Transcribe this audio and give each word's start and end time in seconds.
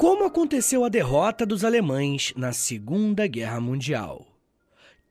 Como 0.00 0.24
aconteceu 0.24 0.82
a 0.82 0.88
derrota 0.88 1.44
dos 1.44 1.62
alemães 1.62 2.32
na 2.34 2.54
Segunda 2.54 3.26
Guerra 3.26 3.60
Mundial? 3.60 4.26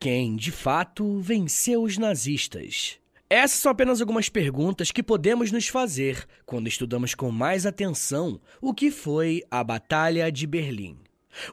Quem, 0.00 0.34
de 0.34 0.50
fato, 0.50 1.20
venceu 1.20 1.84
os 1.84 1.96
nazistas? 1.96 2.98
Essas 3.30 3.60
são 3.60 3.70
apenas 3.70 4.00
algumas 4.00 4.28
perguntas 4.28 4.90
que 4.90 5.00
podemos 5.00 5.52
nos 5.52 5.68
fazer 5.68 6.26
quando 6.44 6.66
estudamos 6.66 7.14
com 7.14 7.30
mais 7.30 7.66
atenção 7.66 8.40
o 8.60 8.74
que 8.74 8.90
foi 8.90 9.44
a 9.48 9.62
Batalha 9.62 10.28
de 10.28 10.44
Berlim. 10.44 10.98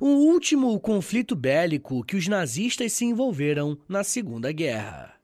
O 0.02 0.08
último 0.08 0.80
conflito 0.80 1.35
bélico 1.35 2.03
que 2.03 2.15
os 2.15 2.27
nazistas 2.27 2.91
se 2.93 3.05
envolveram 3.05 3.77
na 3.88 4.03
Segunda 4.03 4.52
Guerra. 4.52 5.16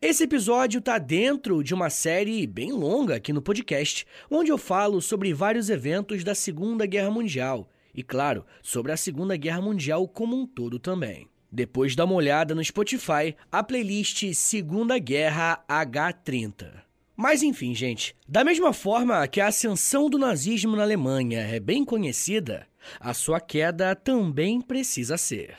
Esse 0.00 0.24
episódio 0.24 0.78
está 0.78 0.98
dentro 0.98 1.62
de 1.62 1.74
uma 1.74 1.90
série 1.90 2.46
bem 2.46 2.72
longa 2.72 3.16
aqui 3.16 3.32
no 3.32 3.42
podcast, 3.42 4.06
onde 4.30 4.50
eu 4.50 4.58
falo 4.58 5.00
sobre 5.00 5.32
vários 5.34 5.68
eventos 5.70 6.24
da 6.24 6.34
Segunda 6.34 6.86
Guerra 6.86 7.10
Mundial 7.10 7.68
e, 7.94 8.02
claro, 8.02 8.44
sobre 8.62 8.92
a 8.92 8.96
Segunda 8.96 9.36
Guerra 9.36 9.60
Mundial 9.60 10.06
como 10.06 10.36
um 10.36 10.46
todo 10.46 10.78
também. 10.78 11.28
Depois 11.50 11.96
dá 11.96 12.04
uma 12.04 12.14
olhada 12.14 12.54
no 12.54 12.64
Spotify, 12.64 13.34
a 13.50 13.62
playlist 13.62 14.32
Segunda 14.34 14.98
Guerra 14.98 15.64
H30. 15.68 16.88
Mas 17.16 17.42
enfim, 17.42 17.74
gente, 17.74 18.14
da 18.28 18.44
mesma 18.44 18.72
forma 18.72 19.26
que 19.26 19.40
a 19.40 19.48
ascensão 19.48 20.08
do 20.08 20.18
nazismo 20.18 20.76
na 20.76 20.82
Alemanha 20.82 21.40
é 21.40 21.58
bem 21.58 21.84
conhecida, 21.84 22.66
a 23.00 23.12
sua 23.12 23.40
queda 23.40 23.96
também 23.96 24.60
precisa 24.60 25.16
ser. 25.16 25.56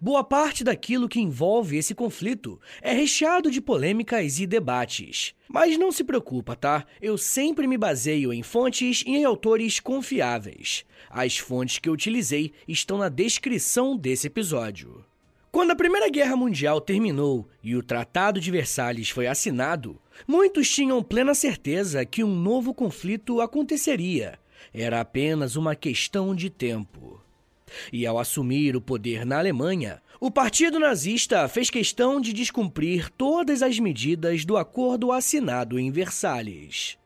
Boa 0.00 0.24
parte 0.24 0.64
daquilo 0.64 1.08
que 1.08 1.20
envolve 1.20 1.76
esse 1.76 1.94
conflito 1.94 2.60
é 2.82 2.92
recheado 2.92 3.50
de 3.50 3.60
polêmicas 3.60 4.38
e 4.40 4.46
debates. 4.46 5.34
Mas 5.48 5.78
não 5.78 5.90
se 5.90 6.04
preocupa, 6.04 6.54
tá? 6.54 6.84
Eu 7.00 7.16
sempre 7.16 7.66
me 7.66 7.78
baseio 7.78 8.32
em 8.32 8.42
fontes 8.42 9.02
e 9.06 9.16
em 9.16 9.24
autores 9.24 9.80
confiáveis. 9.80 10.84
As 11.08 11.38
fontes 11.38 11.78
que 11.78 11.88
eu 11.88 11.92
utilizei 11.92 12.52
estão 12.66 12.98
na 12.98 13.08
descrição 13.08 13.96
desse 13.96 14.26
episódio. 14.26 15.04
Quando 15.50 15.70
a 15.70 15.76
Primeira 15.76 16.10
Guerra 16.10 16.36
Mundial 16.36 16.80
terminou 16.80 17.48
e 17.62 17.74
o 17.74 17.82
Tratado 17.82 18.38
de 18.38 18.50
Versalhes 18.50 19.08
foi 19.08 19.26
assinado, 19.26 20.00
muitos 20.26 20.70
tinham 20.70 21.02
plena 21.02 21.34
certeza 21.34 22.04
que 22.04 22.22
um 22.22 22.34
novo 22.34 22.74
conflito 22.74 23.40
aconteceria. 23.40 24.38
Era 24.74 25.00
apenas 25.00 25.56
uma 25.56 25.74
questão 25.74 26.34
de 26.34 26.50
tempo. 26.50 27.17
E 27.92 28.06
ao 28.06 28.18
assumir 28.18 28.76
o 28.76 28.80
poder 28.80 29.24
na 29.24 29.38
Alemanha, 29.38 30.02
o 30.20 30.30
Partido 30.30 30.78
Nazista 30.78 31.46
fez 31.48 31.70
questão 31.70 32.20
de 32.20 32.32
descumprir 32.32 33.10
todas 33.10 33.62
as 33.62 33.78
medidas 33.78 34.44
do 34.44 34.56
acordo 34.56 35.12
assinado 35.12 35.78
em 35.78 35.90
Versalhes. 35.90 36.98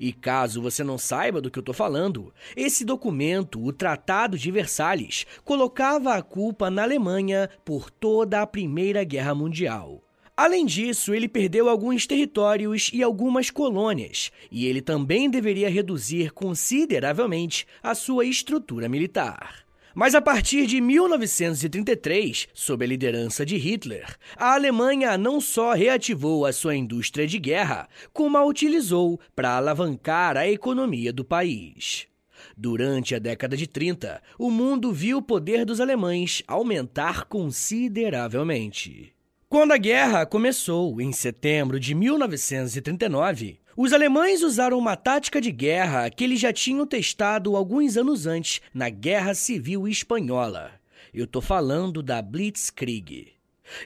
E 0.00 0.12
caso 0.12 0.60
você 0.60 0.82
não 0.82 0.98
saiba 0.98 1.40
do 1.40 1.50
que 1.50 1.58
eu 1.58 1.60
estou 1.60 1.74
falando, 1.74 2.32
esse 2.56 2.84
documento, 2.84 3.62
o 3.62 3.72
Tratado 3.72 4.36
de 4.36 4.50
Versalhes, 4.50 5.26
colocava 5.44 6.14
a 6.14 6.22
culpa 6.22 6.70
na 6.70 6.82
Alemanha 6.82 7.48
por 7.64 7.90
toda 7.90 8.42
a 8.42 8.46
Primeira 8.46 9.04
Guerra 9.04 9.34
Mundial. 9.34 10.02
Além 10.36 10.66
disso, 10.66 11.14
ele 11.14 11.28
perdeu 11.28 11.66
alguns 11.66 12.06
territórios 12.06 12.90
e 12.92 13.02
algumas 13.02 13.48
colônias, 13.48 14.30
e 14.50 14.66
ele 14.66 14.82
também 14.82 15.30
deveria 15.30 15.70
reduzir 15.70 16.30
consideravelmente 16.30 17.66
a 17.82 17.94
sua 17.94 18.26
estrutura 18.26 18.86
militar. 18.86 19.65
Mas 19.98 20.14
a 20.14 20.20
partir 20.20 20.66
de 20.66 20.78
1933, 20.78 22.48
sob 22.52 22.84
a 22.84 22.86
liderança 22.86 23.46
de 23.46 23.56
Hitler, 23.56 24.04
a 24.36 24.52
Alemanha 24.52 25.16
não 25.16 25.40
só 25.40 25.72
reativou 25.72 26.44
a 26.44 26.52
sua 26.52 26.76
indústria 26.76 27.26
de 27.26 27.38
guerra, 27.38 27.88
como 28.12 28.36
a 28.36 28.44
utilizou 28.44 29.18
para 29.34 29.56
alavancar 29.56 30.36
a 30.36 30.46
economia 30.46 31.14
do 31.14 31.24
país. 31.24 32.06
Durante 32.54 33.14
a 33.14 33.18
década 33.18 33.56
de 33.56 33.66
30, 33.66 34.22
o 34.38 34.50
mundo 34.50 34.92
viu 34.92 35.16
o 35.16 35.22
poder 35.22 35.64
dos 35.64 35.80
alemães 35.80 36.42
aumentar 36.46 37.24
consideravelmente. 37.24 39.14
Quando 39.48 39.72
a 39.72 39.78
guerra 39.78 40.26
começou, 40.26 41.00
em 41.00 41.10
setembro 41.10 41.80
de 41.80 41.94
1939, 41.94 43.58
os 43.76 43.92
alemães 43.92 44.42
usaram 44.42 44.78
uma 44.78 44.96
tática 44.96 45.38
de 45.38 45.52
guerra 45.52 46.08
que 46.08 46.24
eles 46.24 46.40
já 46.40 46.52
tinham 46.52 46.86
testado 46.86 47.54
alguns 47.54 47.98
anos 47.98 48.26
antes 48.26 48.62
na 48.72 48.88
Guerra 48.88 49.34
Civil 49.34 49.86
Espanhola. 49.86 50.72
Eu 51.12 51.26
tô 51.26 51.42
falando 51.42 52.02
da 52.02 52.22
Blitzkrieg. 52.22 53.32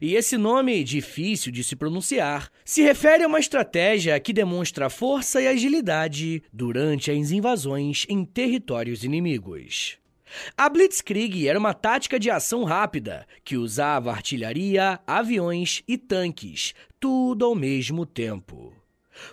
E 0.00 0.14
esse 0.14 0.36
nome, 0.36 0.84
difícil 0.84 1.50
de 1.50 1.64
se 1.64 1.74
pronunciar, 1.74 2.50
se 2.64 2.82
refere 2.82 3.24
a 3.24 3.26
uma 3.26 3.40
estratégia 3.40 4.20
que 4.20 4.32
demonstra 4.32 4.90
força 4.90 5.40
e 5.40 5.48
agilidade 5.48 6.42
durante 6.52 7.10
as 7.10 7.30
invasões 7.30 8.06
em 8.08 8.24
territórios 8.24 9.02
inimigos. 9.02 9.98
A 10.56 10.68
Blitzkrieg 10.68 11.48
era 11.48 11.58
uma 11.58 11.74
tática 11.74 12.20
de 12.20 12.30
ação 12.30 12.62
rápida 12.62 13.26
que 13.42 13.56
usava 13.56 14.12
artilharia, 14.12 15.00
aviões 15.04 15.82
e 15.88 15.98
tanques, 15.98 16.74
tudo 17.00 17.44
ao 17.44 17.56
mesmo 17.56 18.06
tempo. 18.06 18.79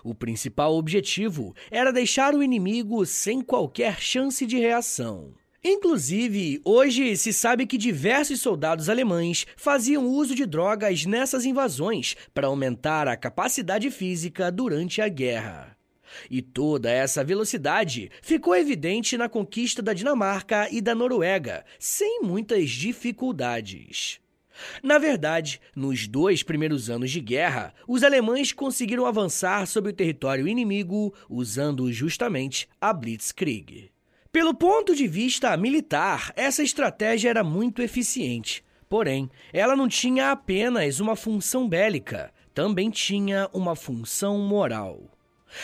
O 0.03 0.13
principal 0.13 0.75
objetivo 0.75 1.55
era 1.69 1.91
deixar 1.91 2.33
o 2.33 2.43
inimigo 2.43 3.05
sem 3.05 3.41
qualquer 3.41 3.99
chance 3.99 4.45
de 4.45 4.57
reação. 4.57 5.33
Inclusive, 5.63 6.61
hoje 6.63 7.17
se 7.17 7.33
sabe 7.33 7.65
que 7.65 7.77
diversos 7.77 8.39
soldados 8.39 8.89
alemães 8.89 9.45
faziam 9.57 10.07
uso 10.07 10.35
de 10.35 10.45
drogas 10.45 11.05
nessas 11.05 11.45
invasões 11.45 12.15
para 12.33 12.47
aumentar 12.47 13.07
a 13.07 13.17
capacidade 13.17 13.89
física 13.89 14.51
durante 14.51 15.01
a 15.01 15.09
guerra. 15.09 15.75
E 16.29 16.41
toda 16.41 16.89
essa 16.89 17.23
velocidade 17.23 18.09
ficou 18.21 18.55
evidente 18.55 19.17
na 19.17 19.27
conquista 19.27 19.81
da 19.81 19.93
Dinamarca 19.93 20.69
e 20.71 20.79
da 20.79 20.95
Noruega, 20.95 21.65
sem 21.79 22.21
muitas 22.21 22.69
dificuldades. 22.69 24.21
Na 24.81 24.97
verdade, 24.97 25.61
nos 25.75 26.07
dois 26.07 26.43
primeiros 26.43 26.89
anos 26.89 27.11
de 27.11 27.19
guerra, 27.19 27.73
os 27.87 28.03
alemães 28.03 28.51
conseguiram 28.51 29.05
avançar 29.05 29.65
sobre 29.67 29.91
o 29.91 29.95
território 29.95 30.47
inimigo 30.47 31.13
usando 31.29 31.91
justamente 31.91 32.67
a 32.79 32.93
Blitzkrieg. 32.93 33.91
Pelo 34.31 34.53
ponto 34.53 34.95
de 34.95 35.07
vista 35.07 35.55
militar, 35.57 36.31
essa 36.35 36.61
estratégia 36.61 37.29
era 37.29 37.43
muito 37.43 37.81
eficiente. 37.81 38.63
Porém, 38.89 39.29
ela 39.51 39.75
não 39.75 39.87
tinha 39.87 40.31
apenas 40.31 40.99
uma 40.99 41.15
função 41.15 41.67
bélica, 41.67 42.31
também 42.53 42.89
tinha 42.89 43.49
uma 43.53 43.75
função 43.75 44.39
moral. 44.39 45.11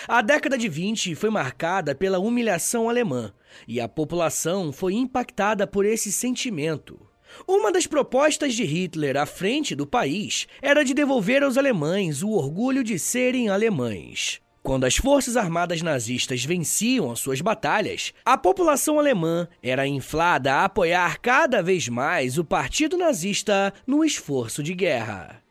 A 0.07 0.21
década 0.21 0.57
de 0.57 0.67
20 0.67 1.15
foi 1.15 1.29
marcada 1.29 1.93
pela 1.93 2.19
humilhação 2.19 2.89
alemã, 2.89 3.33
e 3.67 3.79
a 3.79 3.87
população 3.87 4.71
foi 4.71 4.93
impactada 4.93 5.67
por 5.67 5.85
esse 5.85 6.11
sentimento. 6.11 6.99
Uma 7.47 7.71
das 7.71 7.87
propostas 7.87 8.53
de 8.53 8.63
Hitler 8.63 9.17
à 9.17 9.25
frente 9.25 9.75
do 9.75 9.85
país 9.85 10.47
era 10.61 10.83
de 10.83 10.93
devolver 10.93 11.43
aos 11.43 11.57
alemães 11.57 12.23
o 12.23 12.29
orgulho 12.29 12.83
de 12.83 12.97
serem 12.97 13.49
alemães. 13.49 14.41
Quando 14.63 14.85
as 14.85 14.95
forças 14.95 15.35
armadas 15.35 15.81
nazistas 15.81 16.45
venciam 16.45 17.11
as 17.11 17.19
suas 17.19 17.41
batalhas, 17.41 18.13
a 18.23 18.37
população 18.37 18.97
alemã 18.97 19.45
era 19.61 19.85
inflada 19.85 20.53
a 20.53 20.65
apoiar 20.65 21.19
cada 21.19 21.61
vez 21.61 21.89
mais 21.89 22.37
o 22.37 22.45
partido 22.45 22.95
nazista 22.95 23.73
no 23.85 24.05
esforço 24.05 24.63
de 24.63 24.73
guerra. 24.73 25.42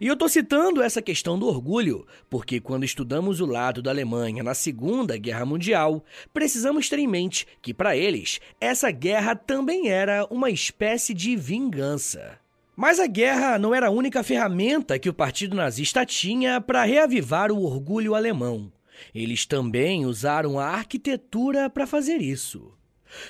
E 0.00 0.06
eu 0.06 0.14
estou 0.14 0.28
citando 0.28 0.82
essa 0.82 1.02
questão 1.02 1.38
do 1.38 1.46
orgulho, 1.46 2.06
porque 2.28 2.60
quando 2.60 2.84
estudamos 2.84 3.40
o 3.40 3.46
lado 3.46 3.82
da 3.82 3.90
Alemanha 3.90 4.42
na 4.42 4.54
Segunda 4.54 5.16
Guerra 5.16 5.46
Mundial, 5.46 6.04
precisamos 6.32 6.88
ter 6.88 6.98
em 6.98 7.06
mente 7.06 7.46
que, 7.62 7.72
para 7.72 7.96
eles, 7.96 8.40
essa 8.60 8.90
guerra 8.90 9.34
também 9.34 9.88
era 9.88 10.26
uma 10.30 10.50
espécie 10.50 11.14
de 11.14 11.36
vingança. 11.36 12.38
Mas 12.76 12.98
a 12.98 13.06
guerra 13.06 13.58
não 13.58 13.74
era 13.74 13.88
a 13.88 13.90
única 13.90 14.22
ferramenta 14.22 14.98
que 14.98 15.08
o 15.08 15.14
Partido 15.14 15.54
Nazista 15.54 16.06
tinha 16.06 16.60
para 16.60 16.84
reavivar 16.84 17.52
o 17.52 17.62
orgulho 17.62 18.14
alemão. 18.14 18.72
Eles 19.14 19.44
também 19.44 20.06
usaram 20.06 20.58
a 20.58 20.66
arquitetura 20.66 21.68
para 21.68 21.86
fazer 21.86 22.22
isso. 22.22 22.72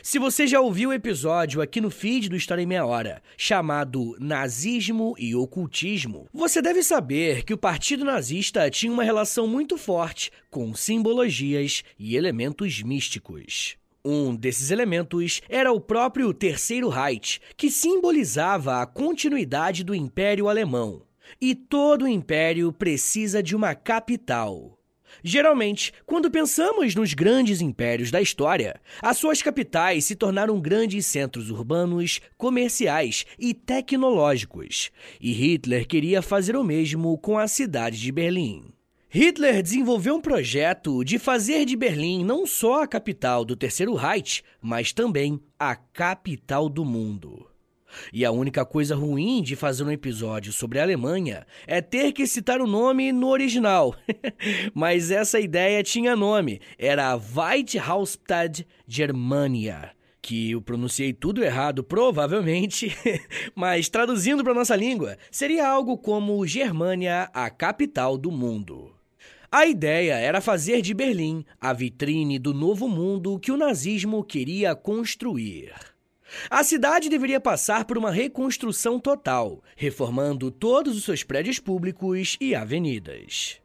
Se 0.03 0.19
você 0.19 0.47
já 0.47 0.61
ouviu 0.61 0.91
o 0.91 0.93
episódio 0.93 1.61
aqui 1.61 1.81
no 1.81 1.91
feed 1.91 2.29
do 2.29 2.37
História 2.37 2.62
em 2.62 2.67
Meia 2.67 2.85
Hora, 2.85 3.23
chamado 3.37 4.17
Nazismo 4.19 5.15
e 5.19 5.35
Ocultismo, 5.35 6.29
você 6.32 6.61
deve 6.61 6.82
saber 6.82 7.44
que 7.44 7.55
o 7.55 7.59
Partido 7.59 8.05
Nazista 8.05 8.71
tinha 8.71 8.93
uma 8.93 9.05
relação 9.05 9.47
muito 9.47 9.77
forte 9.77 10.31
com 10.50 10.75
simbologias 10.75 11.82
e 11.99 12.17
elementos 12.17 12.82
místicos. 12.82 13.77
Um 14.05 14.35
desses 14.35 14.71
elementos 14.71 15.43
era 15.49 15.71
o 15.73 15.81
próprio 15.81 16.33
Terceiro 16.33 16.88
Reich, 16.88 17.38
que 17.56 17.71
simbolizava 17.71 18.81
a 18.81 18.87
continuidade 18.87 19.85
do 19.85 19.94
Império 19.94 20.49
Alemão. 20.49 21.03
E 21.41 21.55
todo 21.55 22.09
império 22.09 22.73
precisa 22.73 23.43
de 23.43 23.55
uma 23.55 23.75
capital. 23.75 24.80
Geralmente, 25.23 25.93
quando 26.07 26.31
pensamos 26.31 26.95
nos 26.95 27.15
grandes 27.15 27.61
impérios 27.61 28.11
da 28.11 28.21
história, 28.21 28.81
as 29.03 29.17
suas 29.17 29.43
capitais 29.43 30.05
se 30.05 30.15
tornaram 30.15 30.61
grandes 30.61 31.07
centros 31.07 31.51
urbanos, 31.51 32.21
comerciais 32.37 33.27
e 33.39 33.53
tecnológicos. 33.55 34.91
E 35.21 35.33
Hitler 35.33 35.87
queria 35.87 36.23
fazer 36.23 36.57
o 36.57 36.65
mesmo 36.65 37.17
com 37.19 37.39
a 37.39 37.49
cidade 37.49 37.99
de 37.99 38.12
Berlim. 38.12 38.73
Hitler 39.12 39.61
desenvolveu 39.61 40.15
um 40.15 40.21
projeto 40.21 41.03
de 41.03 41.19
fazer 41.19 41.65
de 41.65 41.75
Berlim 41.75 42.25
não 42.25 42.47
só 42.47 42.85
a 42.85 42.87
capital 42.87 43.45
do 43.45 43.57
Terceiro 43.57 43.95
Reich, 43.95 44.45
mas 44.62 44.93
também 44.93 45.41
a 45.59 45.75
capital 45.75 46.69
do 46.69 46.85
mundo. 46.85 47.50
E 48.13 48.25
a 48.25 48.31
única 48.31 48.65
coisa 48.65 48.95
ruim 48.95 49.43
de 49.43 49.57
fazer 49.57 49.85
um 49.85 49.91
episódio 49.91 50.53
sobre 50.53 50.79
a 50.79 50.83
Alemanha 50.83 51.47
é 51.67 51.81
ter 51.81 52.13
que 52.13 52.27
citar 52.27 52.61
o 52.61 52.67
nome 52.67 53.13
no 53.13 53.29
original. 53.29 53.95
Mas 54.75 55.11
essa 55.11 55.41
ideia 55.41 55.83
tinha 55.83 56.17
nome, 56.17 56.61
era 56.79 57.17
Weithausstadt 57.17 58.67
Germania. 58.87 59.91
Que 60.23 60.51
eu 60.51 60.61
pronunciei 60.61 61.13
tudo 61.15 61.43
errado, 61.43 61.83
provavelmente, 61.83 62.95
mas 63.57 63.89
traduzindo 63.89 64.45
para 64.45 64.53
nossa 64.53 64.77
língua, 64.77 65.17
seria 65.31 65.67
algo 65.67 65.97
como 65.97 66.47
Germânia, 66.47 67.31
a 67.33 67.49
capital 67.49 68.19
do 68.19 68.31
mundo. 68.31 68.93
A 69.51 69.67
ideia 69.67 70.15
era 70.15 70.41
fazer 70.41 70.81
de 70.81 70.95
Berlim 70.95 71.45
a 71.61 71.73
vitrine 71.73 72.39
do 72.39 72.55
novo 72.55 72.89
mundo 72.89 73.37
que 73.41 73.51
o 73.51 73.57
nazismo 73.57 74.23
queria 74.23 74.77
construir. 74.77 75.73
A 76.49 76.62
cidade 76.62 77.09
deveria 77.09 77.41
passar 77.41 77.85
por 77.85 77.99
uma 77.99 78.11
reconstrução 78.11 78.99
total, 78.99 79.62
reformando 79.77 80.50
todos 80.50 80.97
os 80.97 81.05
seus 81.05 81.23
prédios 81.23 81.59
públicos 81.59 82.37
e 82.41 82.55
avenidas. 82.55 83.61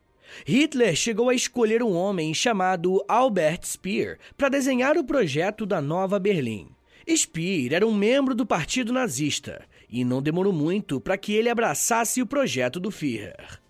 Hitler 0.45 0.95
chegou 0.95 1.29
a 1.29 1.35
escolher 1.35 1.81
um 1.83 1.93
homem 1.93 2.33
chamado 2.33 3.03
Albert 3.07 3.61
Speer 3.65 4.17
para 4.35 4.49
desenhar 4.49 4.97
o 4.97 5.03
projeto 5.03 5.65
da 5.65 5.81
Nova 5.81 6.19
Berlim. 6.19 6.69
Speer 7.09 7.73
era 7.73 7.85
um 7.85 7.93
membro 7.93 8.33
do 8.33 8.45
Partido 8.45 8.91
Nazista 8.91 9.63
e 9.89 10.03
não 10.03 10.21
demorou 10.21 10.51
muito 10.51 10.99
para 10.99 11.17
que 11.17 11.33
ele 11.33 11.49
abraçasse 11.49 12.21
o 12.21 12.25
projeto 12.25 12.79
do 12.79 12.89
Führer. 12.89 13.61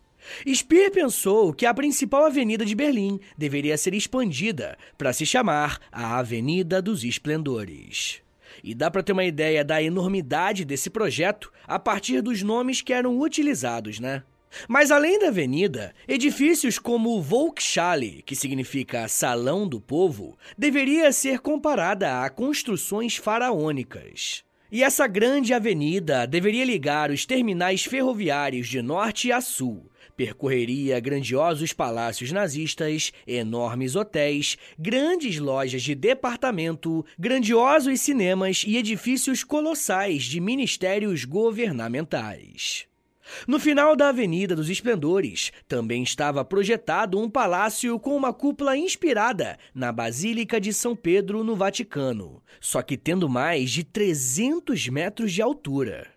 Speer 0.52 0.90
pensou 0.92 1.54
que 1.54 1.66
a 1.66 1.74
principal 1.74 2.26
avenida 2.26 2.66
de 2.66 2.74
Berlim 2.74 3.20
deveria 3.38 3.78
ser 3.78 3.94
expandida 3.94 4.78
para 4.98 5.14
se 5.14 5.26
chamar 5.26 5.80
a 5.92 6.18
Avenida 6.18 6.82
dos 6.82 7.04
Esplendores. 7.04 8.25
E 8.66 8.74
dá 8.74 8.90
para 8.90 9.04
ter 9.04 9.12
uma 9.12 9.24
ideia 9.24 9.64
da 9.64 9.80
enormidade 9.80 10.66
desse 10.66 10.90
projeto 10.90 11.54
a 11.68 11.78
partir 11.78 12.20
dos 12.20 12.42
nomes 12.42 12.82
que 12.82 12.94
eram 12.94 13.20
utilizados, 13.20 14.00
né? 14.00 14.24
Mas 14.68 14.90
além 14.90 15.20
da 15.20 15.28
avenida, 15.28 15.94
edifícios 16.08 16.80
como 16.80 17.22
Volkshalle, 17.22 18.24
que 18.26 18.36
significa 18.36 19.08
Salão 19.08 19.68
do 19.68 19.80
Povo, 19.80 20.36
deveria 20.58 21.12
ser 21.12 21.42
comparada 21.42 22.24
a 22.24 22.30
construções 22.32 23.16
faraônicas. 23.18 24.44
E 24.72 24.84
essa 24.84 25.06
grande 25.06 25.54
avenida 25.54 26.26
deveria 26.26 26.66
ligar 26.66 27.12
os 27.12 27.24
terminais 27.24 27.86
ferroviários 27.86 28.68
de 28.68 28.82
norte 28.82 29.32
a 29.32 29.42
sul, 29.42 29.92
Percorreria 30.16 31.00
grandiosos 31.00 31.74
palácios 31.74 32.32
nazistas, 32.32 33.12
enormes 33.28 33.96
hotéis, 33.96 34.58
grandes 34.80 35.38
lojas 35.40 35.84
de 35.84 35.94
departamento, 35.94 37.06
grandiosos 37.20 38.00
cinemas 38.02 38.64
e 38.66 38.78
edifícios 38.78 39.44
colossais 39.44 40.24
de 40.24 40.40
ministérios 40.40 41.26
governamentais. 41.26 42.88
No 43.48 43.60
final 43.60 43.96
da 43.96 44.10
Avenida 44.10 44.56
dos 44.56 44.70
Esplendores, 44.70 45.52
também 45.68 46.04
estava 46.04 46.46
projetado 46.46 47.20
um 47.20 47.30
palácio 47.30 48.00
com 48.00 48.16
uma 48.16 48.32
cúpula 48.32 48.78
inspirada 48.78 49.58
na 49.74 49.92
Basílica 49.92 50.62
de 50.62 50.72
São 50.72 50.96
Pedro, 50.96 51.44
no 51.44 51.56
Vaticano, 51.56 52.42
só 52.62 52.82
que 52.82 52.96
tendo 52.96 53.28
mais 53.28 53.72
de 53.72 53.84
300 53.84 54.88
metros 54.90 55.34
de 55.34 55.42
altura. 55.42 56.15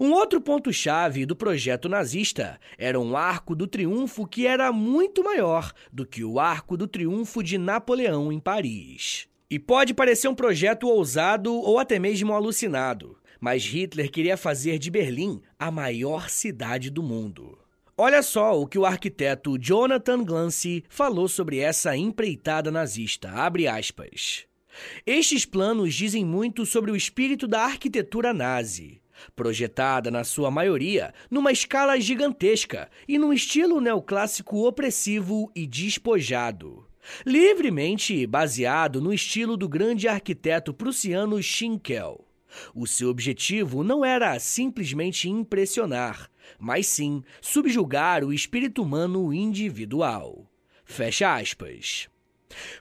Um 0.00 0.12
outro 0.12 0.40
ponto-chave 0.40 1.24
do 1.24 1.34
projeto 1.34 1.88
nazista 1.88 2.60
era 2.78 2.98
um 2.98 3.16
arco 3.16 3.54
do 3.54 3.66
triunfo 3.66 4.26
que 4.26 4.46
era 4.46 4.72
muito 4.72 5.24
maior 5.24 5.72
do 5.92 6.06
que 6.06 6.24
o 6.24 6.38
arco 6.38 6.76
do 6.76 6.86
triunfo 6.86 7.42
de 7.42 7.56
Napoleão 7.58 8.32
em 8.32 8.38
Paris. 8.38 9.26
E 9.50 9.58
pode 9.58 9.94
parecer 9.94 10.28
um 10.28 10.34
projeto 10.34 10.88
ousado 10.88 11.52
ou 11.52 11.78
até 11.78 11.98
mesmo 11.98 12.32
alucinado, 12.32 13.16
mas 13.40 13.64
Hitler 13.64 14.10
queria 14.10 14.36
fazer 14.36 14.78
de 14.78 14.90
Berlim 14.90 15.40
a 15.58 15.70
maior 15.70 16.28
cidade 16.28 16.90
do 16.90 17.02
mundo. 17.02 17.58
Olha 17.96 18.22
só 18.22 18.58
o 18.58 18.66
que 18.66 18.78
o 18.78 18.86
arquiteto 18.86 19.58
Jonathan 19.58 20.24
Glancy 20.24 20.84
falou 20.88 21.28
sobre 21.28 21.58
essa 21.58 21.96
empreitada 21.96 22.70
nazista. 22.70 23.30
Abre 23.30 23.66
aspas. 23.66 24.46
Estes 25.04 25.44
planos 25.44 25.94
dizem 25.94 26.24
muito 26.24 26.64
sobre 26.64 26.90
o 26.90 26.96
espírito 26.96 27.46
da 27.46 27.62
arquitetura 27.62 28.32
nazi 28.32 29.00
projetada 29.34 30.10
na 30.10 30.24
sua 30.24 30.50
maioria 30.50 31.12
numa 31.30 31.52
escala 31.52 31.98
gigantesca 32.00 32.88
e 33.08 33.18
num 33.18 33.32
estilo 33.32 33.80
neoclássico 33.80 34.66
opressivo 34.66 35.50
e 35.54 35.66
despojado. 35.66 36.86
Livremente 37.24 38.26
baseado 38.26 39.00
no 39.00 39.12
estilo 39.12 39.56
do 39.56 39.68
grande 39.68 40.06
arquiteto 40.06 40.72
prussiano 40.72 41.42
Schinkel. 41.42 42.26
O 42.74 42.86
seu 42.86 43.08
objetivo 43.08 43.82
não 43.82 44.04
era 44.04 44.38
simplesmente 44.38 45.28
impressionar, 45.28 46.28
mas 46.58 46.86
sim 46.86 47.22
subjugar 47.40 48.24
o 48.24 48.32
espírito 48.32 48.82
humano 48.82 49.32
individual. 49.32 50.50
Fecha 50.84 51.36
aspas. 51.36 52.08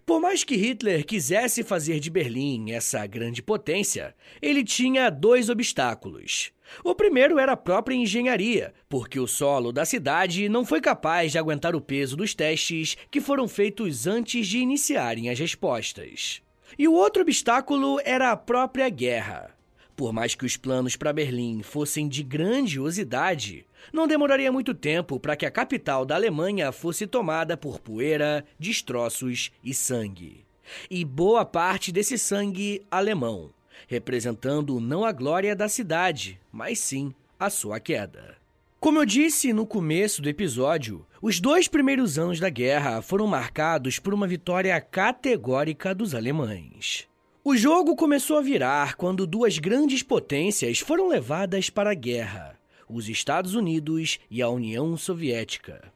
Por 0.05 0.19
mais 0.19 0.43
que 0.43 0.55
Hitler 0.55 1.05
quisesse 1.05 1.63
fazer 1.63 1.99
de 1.99 2.09
Berlim 2.09 2.71
essa 2.71 3.05
grande 3.05 3.41
potência, 3.41 4.15
ele 4.41 4.63
tinha 4.63 5.09
dois 5.09 5.49
obstáculos. 5.49 6.51
O 6.83 6.93
primeiro 6.93 7.39
era 7.39 7.53
a 7.53 7.57
própria 7.57 7.95
engenharia, 7.95 8.73
porque 8.87 9.19
o 9.19 9.27
solo 9.27 9.71
da 9.71 9.85
cidade 9.85 10.47
não 10.49 10.65
foi 10.65 10.81
capaz 10.81 11.31
de 11.31 11.37
aguentar 11.37 11.75
o 11.75 11.81
peso 11.81 12.15
dos 12.15 12.33
testes 12.35 12.97
que 13.09 13.21
foram 13.21 13.47
feitos 13.47 14.05
antes 14.05 14.47
de 14.47 14.59
iniciarem 14.59 15.29
as 15.29 15.39
respostas. 15.39 16.41
E 16.77 16.87
o 16.87 16.93
outro 16.93 17.21
obstáculo 17.23 17.99
era 18.03 18.31
a 18.31 18.37
própria 18.37 18.89
guerra. 18.89 19.58
Por 19.99 20.13
mais 20.13 20.33
que 20.33 20.45
os 20.45 20.55
planos 20.55 20.95
para 20.95 21.11
Berlim 21.11 21.61
fossem 21.61 22.07
de 22.07 22.23
grandiosidade, 22.23 23.65
não 23.91 24.07
demoraria 24.07 24.49
muito 24.49 24.73
tempo 24.73 25.19
para 25.19 25.35
que 25.35 25.45
a 25.45 25.51
capital 25.51 26.05
da 26.05 26.15
Alemanha 26.15 26.71
fosse 26.71 27.05
tomada 27.05 27.57
por 27.57 27.81
poeira, 27.81 28.45
destroços 28.57 29.51
e 29.61 29.73
sangue. 29.73 30.45
E 30.89 31.03
boa 31.03 31.43
parte 31.43 31.91
desse 31.91 32.17
sangue 32.17 32.81
alemão, 32.89 33.49
representando 33.89 34.79
não 34.79 35.03
a 35.03 35.11
glória 35.11 35.53
da 35.53 35.67
cidade, 35.67 36.39
mas 36.49 36.79
sim 36.79 37.13
a 37.37 37.49
sua 37.49 37.77
queda. 37.77 38.37
Como 38.79 38.99
eu 38.99 39.05
disse 39.05 39.51
no 39.51 39.67
começo 39.67 40.21
do 40.21 40.29
episódio, 40.29 41.05
os 41.21 41.41
dois 41.41 41.67
primeiros 41.67 42.17
anos 42.17 42.39
da 42.39 42.47
guerra 42.47 43.01
foram 43.01 43.27
marcados 43.27 43.99
por 43.99 44.13
uma 44.13 44.25
vitória 44.25 44.79
categórica 44.79 45.93
dos 45.93 46.15
alemães. 46.15 47.08
O 47.49 47.57
jogo 47.57 47.95
começou 47.95 48.37
a 48.37 48.41
virar 48.41 48.93
quando 48.93 49.25
duas 49.25 49.57
grandes 49.57 50.03
potências 50.03 50.77
foram 50.77 51.07
levadas 51.07 51.67
para 51.67 51.89
a 51.89 51.95
guerra: 51.95 52.55
os 52.87 53.09
Estados 53.09 53.55
Unidos 53.55 54.19
e 54.29 54.39
a 54.39 54.47
União 54.47 54.95
Soviética. 54.95 55.91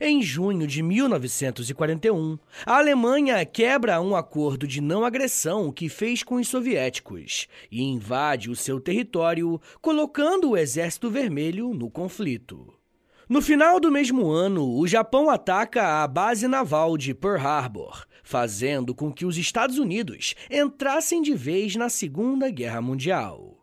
Em 0.00 0.20
junho 0.20 0.66
de 0.66 0.82
1941, 0.82 2.36
a 2.66 2.78
Alemanha 2.78 3.44
quebra 3.46 4.00
um 4.00 4.16
acordo 4.16 4.66
de 4.66 4.80
não 4.80 5.04
agressão 5.04 5.70
que 5.70 5.88
fez 5.88 6.24
com 6.24 6.34
os 6.34 6.48
soviéticos 6.48 7.46
e 7.70 7.80
invade 7.84 8.50
o 8.50 8.56
seu 8.56 8.80
território, 8.80 9.60
colocando 9.80 10.50
o 10.50 10.56
Exército 10.56 11.08
Vermelho 11.08 11.72
no 11.72 11.88
conflito. 11.88 12.74
No 13.28 13.40
final 13.40 13.78
do 13.78 13.88
mesmo 13.90 14.28
ano, 14.30 14.76
o 14.76 14.84
Japão 14.88 15.30
ataca 15.30 16.02
a 16.02 16.08
base 16.08 16.48
naval 16.48 16.98
de 16.98 17.14
Pearl 17.14 17.40
Harbor, 17.40 18.04
fazendo 18.22 18.94
com 18.94 19.12
que 19.12 19.24
os 19.24 19.36
Estados 19.36 19.78
Unidos 19.78 20.34
entrassem 20.50 21.22
de 21.22 21.34
vez 21.34 21.76
na 21.76 21.88
Segunda 21.88 22.50
Guerra 22.50 22.80
Mundial. 22.80 23.58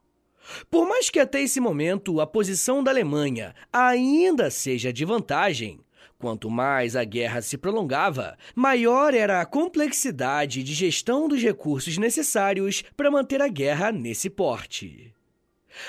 Por 0.69 0.87
mais 0.87 1.09
que 1.09 1.19
até 1.19 1.41
esse 1.41 1.59
momento 1.59 2.19
a 2.19 2.27
posição 2.27 2.83
da 2.83 2.91
Alemanha 2.91 3.53
ainda 3.71 4.49
seja 4.49 4.91
de 4.91 5.05
vantagem, 5.05 5.79
quanto 6.17 6.49
mais 6.49 6.95
a 6.95 7.03
guerra 7.03 7.41
se 7.41 7.57
prolongava, 7.57 8.37
maior 8.55 9.13
era 9.13 9.41
a 9.41 9.45
complexidade 9.45 10.63
de 10.63 10.73
gestão 10.73 11.27
dos 11.27 11.41
recursos 11.41 11.97
necessários 11.97 12.83
para 12.97 13.11
manter 13.11 13.41
a 13.41 13.47
guerra 13.47 13.91
nesse 13.91 14.29
porte. 14.29 15.13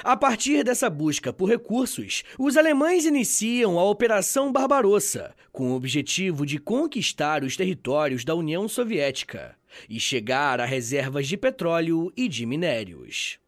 A 0.03 0.17
partir 0.17 0.65
dessa 0.65 0.89
busca 0.89 1.33
por 1.33 1.49
recursos, 1.49 2.23
os 2.39 2.57
alemães 2.57 3.05
iniciam 3.05 3.79
a 3.79 3.85
Operação 3.85 4.53
Barbarossa, 4.53 5.35
com 5.53 5.71
o 5.71 5.75
objetivo 5.75 6.47
de 6.47 6.59
conquistar 6.59 7.45
os 7.45 7.57
territórios 7.57 8.25
da 8.25 8.35
União 8.35 8.69
Soviética 8.69 9.57
e 9.89 10.01
chegar 10.01 10.61
a 10.61 10.65
reservas 10.65 11.29
de 11.29 11.37
petróleo 11.37 12.13
e 12.17 12.29
de 12.29 12.47
minérios. 12.47 13.39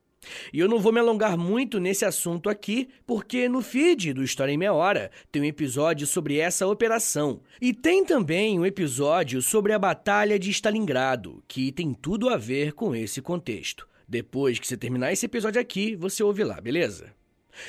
E 0.52 0.61
eu 0.61 0.68
não 0.68 0.78
vou 0.78 0.92
me 0.92 1.00
alongar 1.00 1.37
muito 1.37 1.80
nesse 1.80 2.04
assunto 2.04 2.49
aqui, 2.49 2.88
porque 3.06 3.49
no 3.49 3.61
feed 3.61 4.12
do 4.12 4.22
História 4.22 4.52
em 4.52 4.56
Meia 4.56 4.72
Hora 4.72 5.11
tem 5.30 5.42
um 5.42 5.46
episódio 5.46 6.06
sobre 6.06 6.38
essa 6.38 6.66
operação. 6.66 7.40
E 7.61 7.72
tem 7.72 8.04
também 8.04 8.58
um 8.58 8.66
episódio 8.66 9.42
sobre 9.42 9.72
a 9.72 9.78
Batalha 9.78 10.38
de 10.38 10.50
Stalingrado, 10.50 11.42
que 11.49 11.72
tem 11.72 11.92
tudo 11.92 12.28
a 12.28 12.37
ver 12.37 12.72
com 12.72 12.94
esse 12.94 13.20
contexto. 13.20 13.88
Depois 14.12 14.59
que 14.59 14.66
você 14.66 14.76
terminar 14.76 15.11
esse 15.11 15.25
episódio 15.25 15.59
aqui, 15.59 15.97
você 15.97 16.23
ouve 16.23 16.45
lá, 16.45 16.61
beleza? 16.61 17.14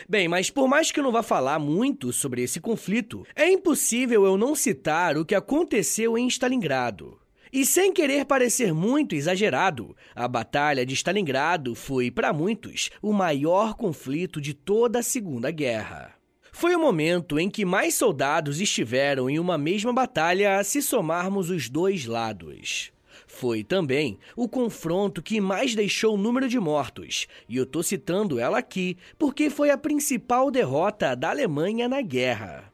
Bem, 0.09 0.27
mas 0.27 0.49
por 0.49 0.67
mais 0.67 0.91
que 0.91 0.99
eu 0.99 1.03
não 1.05 1.09
vá 1.09 1.23
falar 1.23 1.57
muito 1.57 2.11
sobre 2.11 2.43
esse 2.43 2.59
conflito, 2.59 3.25
é 3.33 3.49
impossível 3.49 4.25
eu 4.25 4.37
não 4.37 4.53
citar 4.53 5.17
o 5.17 5.23
que 5.23 5.35
aconteceu 5.35 6.17
em 6.17 6.27
Stalingrado. 6.27 7.17
E 7.49 7.65
sem 7.65 7.93
querer 7.93 8.25
parecer 8.25 8.73
muito 8.73 9.15
exagerado, 9.15 9.95
a 10.13 10.27
Batalha 10.27 10.85
de 10.85 10.93
Stalingrado 10.95 11.75
foi, 11.75 12.11
para 12.11 12.33
muitos, 12.33 12.89
o 13.01 13.13
maior 13.13 13.75
conflito 13.75 14.41
de 14.41 14.53
toda 14.53 14.99
a 14.99 15.03
Segunda 15.03 15.49
Guerra. 15.49 16.13
Foi 16.51 16.75
o 16.75 16.79
momento 16.79 17.39
em 17.39 17.49
que 17.49 17.63
mais 17.63 17.93
soldados 17.93 18.59
estiveram 18.59 19.29
em 19.29 19.39
uma 19.39 19.57
mesma 19.57 19.93
batalha 19.93 20.61
se 20.65 20.81
somarmos 20.81 21.49
os 21.49 21.69
dois 21.69 22.05
lados. 22.05 22.92
Foi 23.35 23.63
também 23.63 24.19
o 24.35 24.47
confronto 24.47 25.19
que 25.19 25.41
mais 25.41 25.73
deixou 25.73 26.13
o 26.13 26.17
número 26.17 26.47
de 26.47 26.59
mortos, 26.59 27.27
e 27.49 27.57
eu 27.57 27.65
tô 27.65 27.81
citando 27.81 28.39
ela 28.39 28.59
aqui 28.59 28.95
porque 29.17 29.49
foi 29.49 29.71
a 29.71 29.77
principal 29.77 30.51
derrota 30.51 31.15
da 31.15 31.31
Alemanha 31.31 31.89
na 31.89 31.99
guerra. 31.99 32.71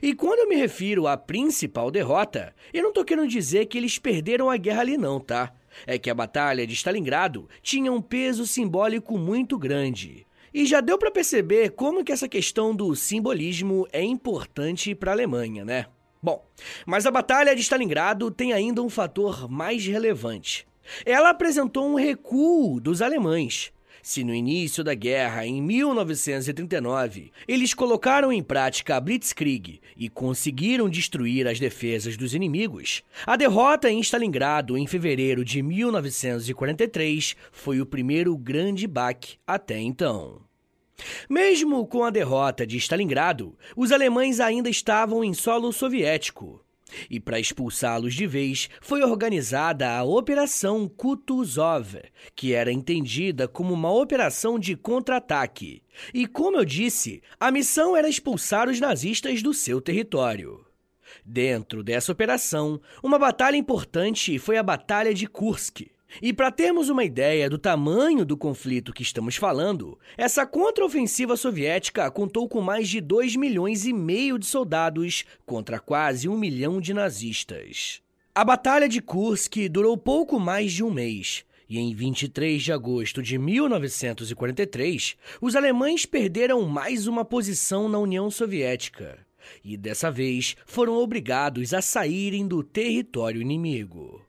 E 0.00 0.14
quando 0.14 0.38
eu 0.38 0.48
me 0.48 0.54
refiro 0.54 1.08
à 1.08 1.16
principal 1.16 1.90
derrota, 1.90 2.54
eu 2.72 2.84
não 2.84 2.92
tô 2.92 3.04
querendo 3.04 3.26
dizer 3.26 3.66
que 3.66 3.76
eles 3.76 3.98
perderam 3.98 4.48
a 4.48 4.56
guerra 4.56 4.82
ali 4.82 4.96
não, 4.96 5.18
tá? 5.18 5.52
É 5.84 5.98
que 5.98 6.08
a 6.08 6.14
batalha 6.14 6.64
de 6.64 6.74
Stalingrado 6.74 7.48
tinha 7.60 7.92
um 7.92 8.00
peso 8.00 8.46
simbólico 8.46 9.18
muito 9.18 9.58
grande. 9.58 10.24
E 10.54 10.66
já 10.66 10.80
deu 10.80 10.98
para 10.98 11.10
perceber 11.10 11.70
como 11.70 12.04
que 12.04 12.12
essa 12.12 12.28
questão 12.28 12.74
do 12.74 12.94
simbolismo 12.94 13.88
é 13.92 14.02
importante 14.02 14.94
para 14.94 15.10
a 15.10 15.14
Alemanha, 15.14 15.64
né? 15.64 15.86
Bom, 16.22 16.44
mas 16.86 17.06
a 17.06 17.10
batalha 17.10 17.54
de 17.54 17.62
Stalingrado 17.62 18.30
tem 18.30 18.52
ainda 18.52 18.82
um 18.82 18.90
fator 18.90 19.48
mais 19.48 19.86
relevante. 19.86 20.66
Ela 21.04 21.30
apresentou 21.30 21.86
um 21.86 21.94
recuo 21.94 22.80
dos 22.80 23.00
alemães, 23.00 23.72
se 24.02 24.24
no 24.24 24.34
início 24.34 24.82
da 24.82 24.94
guerra, 24.94 25.46
em 25.46 25.60
1939, 25.60 27.30
eles 27.46 27.74
colocaram 27.74 28.32
em 28.32 28.42
prática 28.42 28.96
a 28.96 29.00
Blitzkrieg 29.00 29.80
e 29.96 30.08
conseguiram 30.08 30.88
destruir 30.88 31.46
as 31.46 31.60
defesas 31.60 32.16
dos 32.16 32.34
inimigos, 32.34 33.02
a 33.26 33.36
derrota 33.36 33.90
em 33.90 34.00
Stalingrado 34.00 34.78
em 34.78 34.86
fevereiro 34.86 35.44
de 35.44 35.62
1943 35.62 37.36
foi 37.52 37.80
o 37.80 37.86
primeiro 37.86 38.36
grande 38.36 38.86
baque 38.86 39.36
até 39.46 39.78
então. 39.78 40.49
Mesmo 41.28 41.86
com 41.86 42.04
a 42.04 42.10
derrota 42.10 42.66
de 42.66 42.76
Stalingrado, 42.76 43.56
os 43.76 43.92
alemães 43.92 44.40
ainda 44.40 44.68
estavam 44.68 45.24
em 45.24 45.32
solo 45.32 45.72
soviético. 45.72 46.64
E 47.08 47.20
para 47.20 47.38
expulsá-los 47.38 48.14
de 48.14 48.26
vez, 48.26 48.68
foi 48.80 49.02
organizada 49.02 49.90
a 49.90 50.02
Operação 50.02 50.88
Kutuzov, 50.88 52.00
que 52.34 52.52
era 52.52 52.72
entendida 52.72 53.46
como 53.46 53.72
uma 53.72 53.92
operação 53.92 54.58
de 54.58 54.76
contra-ataque. 54.76 55.82
E 56.12 56.26
como 56.26 56.56
eu 56.56 56.64
disse, 56.64 57.22
a 57.38 57.50
missão 57.50 57.96
era 57.96 58.08
expulsar 58.08 58.68
os 58.68 58.80
nazistas 58.80 59.42
do 59.42 59.54
seu 59.54 59.80
território. 59.80 60.64
Dentro 61.24 61.82
dessa 61.82 62.12
operação, 62.12 62.80
uma 63.02 63.18
batalha 63.18 63.56
importante 63.56 64.38
foi 64.38 64.56
a 64.56 64.62
Batalha 64.62 65.12
de 65.12 65.26
Kursk. 65.26 65.90
E 66.20 66.32
para 66.32 66.50
termos 66.50 66.88
uma 66.88 67.04
ideia 67.04 67.48
do 67.48 67.58
tamanho 67.58 68.24
do 68.24 68.36
conflito 68.36 68.92
que 68.92 69.02
estamos 69.02 69.36
falando, 69.36 69.98
essa 70.16 70.46
contraofensiva 70.46 71.36
soviética 71.36 72.10
contou 72.10 72.48
com 72.48 72.60
mais 72.60 72.88
de 72.88 73.00
2 73.00 73.36
milhões 73.36 73.84
e 73.84 73.92
meio 73.92 74.38
de 74.38 74.46
soldados 74.46 75.24
contra 75.46 75.78
quase 75.78 76.28
um 76.28 76.36
milhão 76.36 76.80
de 76.80 76.92
nazistas. 76.92 78.02
A 78.34 78.44
Batalha 78.44 78.88
de 78.88 79.00
Kursk 79.00 79.68
durou 79.68 79.96
pouco 79.96 80.38
mais 80.38 80.72
de 80.72 80.82
um 80.82 80.90
mês, 80.90 81.44
e 81.68 81.78
em 81.78 81.94
23 81.94 82.60
de 82.62 82.72
agosto 82.72 83.22
de 83.22 83.38
1943, 83.38 85.16
os 85.40 85.54
alemães 85.54 86.04
perderam 86.04 86.62
mais 86.62 87.06
uma 87.06 87.24
posição 87.24 87.88
na 87.88 87.98
União 87.98 88.30
Soviética. 88.30 89.18
E 89.64 89.76
dessa 89.76 90.10
vez 90.10 90.56
foram 90.66 90.94
obrigados 90.94 91.72
a 91.72 91.80
saírem 91.80 92.46
do 92.46 92.62
território 92.62 93.40
inimigo. 93.40 94.20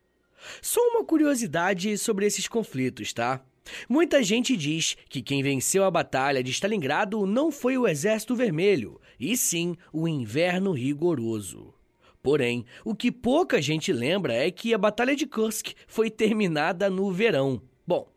Só 0.61 0.81
uma 0.89 1.03
curiosidade 1.03 1.97
sobre 1.97 2.25
esses 2.25 2.47
conflitos, 2.47 3.13
tá? 3.13 3.43
Muita 3.87 4.23
gente 4.23 4.57
diz 4.57 4.97
que 5.09 5.21
quem 5.21 5.43
venceu 5.43 5.83
a 5.83 5.91
batalha 5.91 6.43
de 6.43 6.51
Stalingrado 6.51 7.25
não 7.25 7.51
foi 7.51 7.77
o 7.77 7.87
Exército 7.87 8.35
Vermelho, 8.35 8.99
e 9.19 9.37
sim 9.37 9.75
o 9.93 10.07
Inverno 10.07 10.71
Rigoroso. 10.71 11.73
Porém, 12.21 12.65
o 12.85 12.95
que 12.95 13.11
pouca 13.11 13.61
gente 13.61 13.91
lembra 13.91 14.33
é 14.33 14.51
que 14.51 14.73
a 14.73 14.77
Batalha 14.77 15.15
de 15.15 15.25
Kursk 15.25 15.69
foi 15.87 16.09
terminada 16.09 16.89
no 16.89 17.11
verão. 17.11 17.61
Bom, 17.85 18.07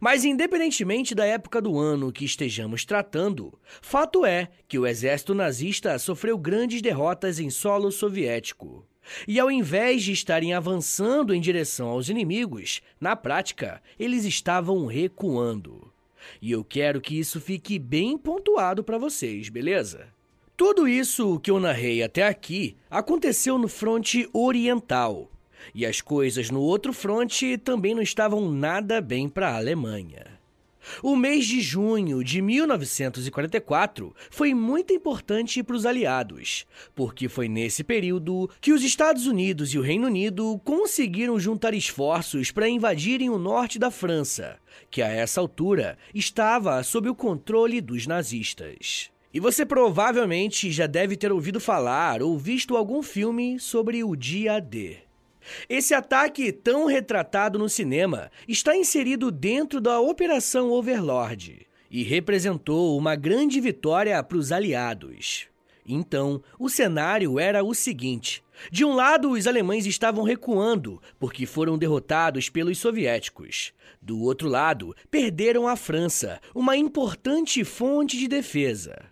mas 0.00 0.24
independentemente 0.24 1.14
da 1.14 1.26
época 1.26 1.60
do 1.60 1.78
ano 1.78 2.10
que 2.10 2.24
estejamos 2.24 2.86
tratando, 2.86 3.52
fato 3.82 4.24
é 4.24 4.48
que 4.66 4.78
o 4.78 4.86
exército 4.86 5.34
nazista 5.34 5.98
sofreu 5.98 6.38
grandes 6.38 6.80
derrotas 6.80 7.38
em 7.38 7.50
solo 7.50 7.92
soviético. 7.92 8.86
E 9.26 9.38
ao 9.38 9.50
invés 9.50 10.02
de 10.02 10.12
estarem 10.12 10.52
avançando 10.54 11.34
em 11.34 11.40
direção 11.40 11.88
aos 11.88 12.08
inimigos, 12.08 12.80
na 13.00 13.16
prática, 13.16 13.82
eles 13.98 14.24
estavam 14.24 14.86
recuando. 14.86 15.90
E 16.40 16.52
eu 16.52 16.62
quero 16.64 17.00
que 17.00 17.18
isso 17.18 17.40
fique 17.40 17.78
bem 17.78 18.16
pontuado 18.16 18.84
para 18.84 18.98
vocês, 18.98 19.48
beleza? 19.48 20.08
Tudo 20.56 20.86
isso 20.86 21.40
que 21.40 21.50
eu 21.50 21.58
narrei 21.58 22.02
até 22.02 22.26
aqui 22.26 22.76
aconteceu 22.90 23.56
no 23.56 23.68
fronte 23.68 24.28
oriental. 24.32 25.30
E 25.74 25.86
as 25.86 26.00
coisas 26.00 26.50
no 26.50 26.60
outro 26.60 26.92
fronte 26.92 27.56
também 27.58 27.94
não 27.94 28.02
estavam 28.02 28.50
nada 28.50 29.00
bem 29.00 29.28
para 29.28 29.50
a 29.50 29.56
Alemanha. 29.56 30.29
O 31.02 31.16
mês 31.16 31.46
de 31.46 31.60
junho 31.60 32.22
de 32.24 32.40
1944 32.40 34.14
foi 34.30 34.54
muito 34.54 34.92
importante 34.92 35.62
para 35.62 35.76
os 35.76 35.86
aliados, 35.86 36.66
porque 36.94 37.28
foi 37.28 37.48
nesse 37.48 37.84
período 37.84 38.50
que 38.60 38.72
os 38.72 38.82
Estados 38.82 39.26
Unidos 39.26 39.72
e 39.74 39.78
o 39.78 39.82
Reino 39.82 40.06
Unido 40.06 40.60
conseguiram 40.64 41.38
juntar 41.38 41.74
esforços 41.74 42.50
para 42.50 42.68
invadirem 42.68 43.30
o 43.30 43.38
norte 43.38 43.78
da 43.78 43.90
França, 43.90 44.58
que 44.90 45.02
a 45.02 45.08
essa 45.08 45.40
altura 45.40 45.98
estava 46.14 46.82
sob 46.82 47.08
o 47.08 47.14
controle 47.14 47.80
dos 47.80 48.06
nazistas. 48.06 49.10
E 49.32 49.38
você 49.38 49.64
provavelmente 49.64 50.72
já 50.72 50.88
deve 50.88 51.16
ter 51.16 51.30
ouvido 51.30 51.60
falar 51.60 52.20
ou 52.20 52.36
visto 52.36 52.76
algum 52.76 53.00
filme 53.00 53.60
sobre 53.60 54.02
o 54.02 54.16
Dia 54.16 54.58
D. 54.58 55.09
Esse 55.68 55.94
ataque 55.94 56.52
tão 56.52 56.86
retratado 56.86 57.58
no 57.58 57.68
cinema 57.68 58.30
está 58.48 58.76
inserido 58.76 59.30
dentro 59.30 59.80
da 59.80 60.00
Operação 60.00 60.70
Overlord 60.70 61.66
e 61.90 62.02
representou 62.02 62.96
uma 62.96 63.16
grande 63.16 63.60
vitória 63.60 64.22
para 64.22 64.38
os 64.38 64.52
aliados. 64.52 65.48
Então, 65.86 66.42
o 66.58 66.68
cenário 66.68 67.38
era 67.38 67.64
o 67.64 67.74
seguinte: 67.74 68.42
de 68.70 68.84
um 68.84 68.94
lado, 68.94 69.30
os 69.30 69.46
alemães 69.46 69.86
estavam 69.86 70.22
recuando 70.22 71.02
porque 71.18 71.46
foram 71.46 71.78
derrotados 71.78 72.48
pelos 72.48 72.78
soviéticos. 72.78 73.72
Do 74.00 74.20
outro 74.20 74.48
lado, 74.48 74.94
perderam 75.10 75.66
a 75.66 75.76
França, 75.76 76.40
uma 76.54 76.76
importante 76.76 77.64
fonte 77.64 78.16
de 78.16 78.28
defesa. 78.28 79.04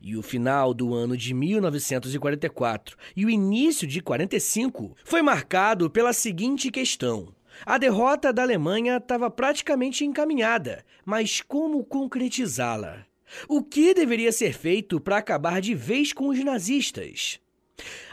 E 0.00 0.16
o 0.16 0.22
final 0.22 0.72
do 0.72 0.94
ano 0.94 1.16
de 1.16 1.34
1944 1.34 2.96
e 3.16 3.24
o 3.24 3.30
início 3.30 3.86
de 3.86 4.00
45 4.00 4.96
foi 5.04 5.22
marcado 5.22 5.90
pela 5.90 6.12
seguinte 6.12 6.70
questão: 6.70 7.34
a 7.64 7.78
derrota 7.78 8.32
da 8.32 8.42
Alemanha 8.42 8.96
estava 8.96 9.30
praticamente 9.30 10.04
encaminhada, 10.04 10.84
mas 11.04 11.40
como 11.40 11.84
concretizá-la? 11.84 13.06
O 13.48 13.62
que 13.62 13.94
deveria 13.94 14.32
ser 14.32 14.52
feito 14.52 15.00
para 15.00 15.18
acabar 15.18 15.60
de 15.60 15.74
vez 15.74 16.12
com 16.12 16.28
os 16.28 16.42
nazistas? 16.44 17.40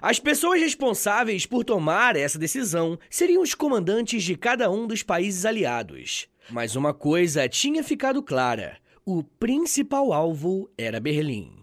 As 0.01 0.19
pessoas 0.19 0.61
responsáveis 0.61 1.45
por 1.45 1.63
tomar 1.63 2.15
essa 2.15 2.39
decisão 2.39 2.97
seriam 3.09 3.41
os 3.41 3.53
comandantes 3.53 4.23
de 4.23 4.35
cada 4.35 4.71
um 4.71 4.87
dos 4.87 5.03
países 5.03 5.45
aliados. 5.45 6.27
Mas 6.49 6.75
uma 6.75 6.93
coisa 6.93 7.47
tinha 7.47 7.83
ficado 7.83 8.23
clara: 8.23 8.77
o 9.05 9.23
principal 9.23 10.13
alvo 10.13 10.69
era 10.77 10.99
Berlim. 10.99 11.58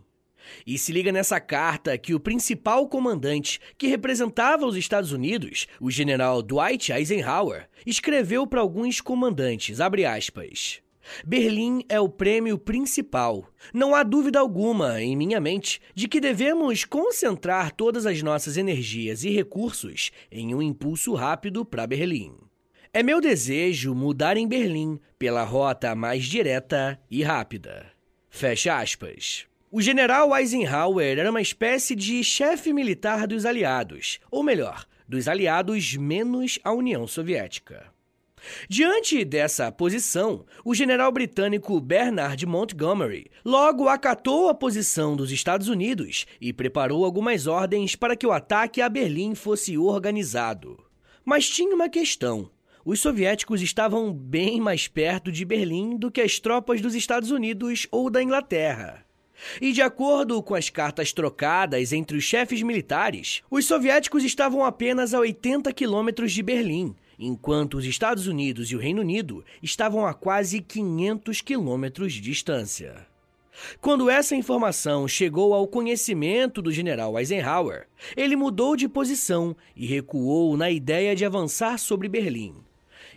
E 0.66 0.78
se 0.78 0.92
liga 0.92 1.12
nessa 1.12 1.40
carta 1.40 1.96
que 1.98 2.14
o 2.14 2.20
principal 2.20 2.88
comandante 2.88 3.60
que 3.76 3.86
representava 3.86 4.66
os 4.66 4.76
Estados 4.76 5.12
Unidos, 5.12 5.66
o 5.80 5.90
general 5.90 6.42
Dwight 6.42 6.92
Eisenhower, 6.92 7.68
escreveu 7.84 8.46
para 8.46 8.60
alguns 8.60 9.00
comandantes, 9.00 9.78
aspas, 9.80 10.82
Berlim 11.24 11.84
é 11.88 12.00
o 12.00 12.08
prêmio 12.08 12.58
principal. 12.58 13.48
Não 13.72 13.94
há 13.94 14.02
dúvida 14.02 14.40
alguma, 14.40 15.00
em 15.00 15.16
minha 15.16 15.40
mente, 15.40 15.80
de 15.94 16.08
que 16.08 16.20
devemos 16.20 16.84
concentrar 16.84 17.72
todas 17.72 18.06
as 18.06 18.22
nossas 18.22 18.56
energias 18.56 19.24
e 19.24 19.30
recursos 19.30 20.10
em 20.30 20.54
um 20.54 20.62
impulso 20.62 21.14
rápido 21.14 21.64
para 21.64 21.86
Berlim. 21.86 22.34
É 22.92 23.02
meu 23.02 23.20
desejo 23.20 23.94
mudar 23.94 24.36
em 24.36 24.48
Berlim 24.48 24.98
pela 25.18 25.44
rota 25.44 25.94
mais 25.94 26.24
direta 26.24 26.98
e 27.10 27.22
rápida. 27.22 27.86
Fecha 28.28 28.78
aspas. 28.78 29.46
O 29.76 29.82
general 29.82 30.34
Eisenhower 30.34 31.18
era 31.18 31.30
uma 31.30 31.42
espécie 31.42 31.94
de 31.94 32.24
chefe 32.24 32.72
militar 32.72 33.26
dos 33.26 33.44
aliados, 33.44 34.18
ou 34.30 34.42
melhor, 34.42 34.86
dos 35.06 35.28
aliados 35.28 35.94
menos 35.96 36.58
a 36.64 36.72
União 36.72 37.06
Soviética. 37.06 37.84
Diante 38.70 39.22
dessa 39.22 39.70
posição, 39.70 40.46
o 40.64 40.74
general 40.74 41.12
britânico 41.12 41.78
Bernard 41.78 42.46
Montgomery 42.46 43.30
logo 43.44 43.86
acatou 43.86 44.48
a 44.48 44.54
posição 44.54 45.14
dos 45.14 45.30
Estados 45.30 45.68
Unidos 45.68 46.24
e 46.40 46.54
preparou 46.54 47.04
algumas 47.04 47.46
ordens 47.46 47.94
para 47.94 48.16
que 48.16 48.26
o 48.26 48.32
ataque 48.32 48.80
a 48.80 48.88
Berlim 48.88 49.34
fosse 49.34 49.76
organizado. 49.76 50.82
Mas 51.22 51.50
tinha 51.50 51.74
uma 51.74 51.90
questão. 51.90 52.50
Os 52.82 52.98
soviéticos 52.98 53.60
estavam 53.60 54.10
bem 54.10 54.58
mais 54.58 54.88
perto 54.88 55.30
de 55.30 55.44
Berlim 55.44 55.98
do 55.98 56.10
que 56.10 56.22
as 56.22 56.38
tropas 56.38 56.80
dos 56.80 56.94
Estados 56.94 57.30
Unidos 57.30 57.86
ou 57.90 58.08
da 58.08 58.22
Inglaterra. 58.22 59.05
E 59.60 59.72
de 59.72 59.82
acordo 59.82 60.42
com 60.42 60.54
as 60.54 60.70
cartas 60.70 61.12
trocadas 61.12 61.92
entre 61.92 62.16
os 62.16 62.24
chefes 62.24 62.62
militares, 62.62 63.42
os 63.50 63.64
soviéticos 63.64 64.24
estavam 64.24 64.64
apenas 64.64 65.14
a 65.14 65.20
80 65.20 65.72
quilômetros 65.72 66.32
de 66.32 66.42
Berlim, 66.42 66.94
enquanto 67.18 67.74
os 67.74 67.84
Estados 67.84 68.26
Unidos 68.26 68.70
e 68.70 68.76
o 68.76 68.78
Reino 68.78 69.00
Unido 69.00 69.44
estavam 69.62 70.06
a 70.06 70.14
quase 70.14 70.60
500 70.60 71.40
quilômetros 71.40 72.12
de 72.12 72.20
distância. 72.20 73.06
Quando 73.80 74.10
essa 74.10 74.36
informação 74.36 75.08
chegou 75.08 75.54
ao 75.54 75.66
conhecimento 75.66 76.60
do 76.60 76.70
general 76.70 77.18
Eisenhower, 77.18 77.86
ele 78.16 78.36
mudou 78.36 78.76
de 78.76 78.88
posição 78.88 79.56
e 79.74 79.86
recuou 79.86 80.56
na 80.56 80.70
ideia 80.70 81.16
de 81.16 81.24
avançar 81.24 81.78
sobre 81.78 82.08
Berlim. 82.08 82.65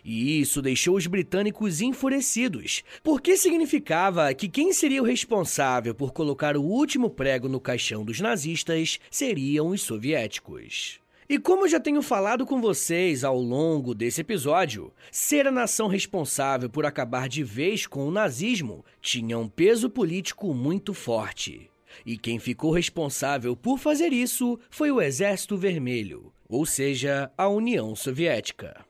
E 0.04 0.40
isso 0.40 0.62
deixou 0.62 0.96
os 0.96 1.06
britânicos 1.06 1.80
enfurecidos, 1.80 2.82
porque 3.02 3.36
significava 3.36 4.32
que 4.34 4.48
quem 4.48 4.72
seria 4.72 5.02
o 5.02 5.06
responsável 5.06 5.94
por 5.94 6.12
colocar 6.12 6.56
o 6.56 6.62
último 6.62 7.10
prego 7.10 7.48
no 7.48 7.60
caixão 7.60 8.04
dos 8.04 8.20
nazistas 8.20 8.98
seriam 9.10 9.68
os 9.68 9.82
soviéticos. 9.82 11.00
E 11.28 11.38
como 11.38 11.68
já 11.68 11.78
tenho 11.78 12.02
falado 12.02 12.44
com 12.44 12.60
vocês 12.60 13.22
ao 13.22 13.38
longo 13.38 13.94
desse 13.94 14.20
episódio, 14.20 14.92
ser 15.12 15.46
a 15.46 15.52
nação 15.52 15.86
responsável 15.86 16.68
por 16.68 16.84
acabar 16.84 17.28
de 17.28 17.44
vez 17.44 17.86
com 17.86 18.04
o 18.04 18.10
nazismo 18.10 18.84
tinha 19.00 19.38
um 19.38 19.48
peso 19.48 19.88
político 19.88 20.52
muito 20.52 20.92
forte. 20.92 21.70
E 22.04 22.18
quem 22.18 22.40
ficou 22.40 22.72
responsável 22.72 23.54
por 23.54 23.78
fazer 23.78 24.12
isso 24.12 24.58
foi 24.68 24.90
o 24.90 25.00
Exército 25.00 25.56
Vermelho, 25.56 26.32
ou 26.48 26.66
seja, 26.66 27.30
a 27.38 27.48
União 27.48 27.94
Soviética. 27.94 28.89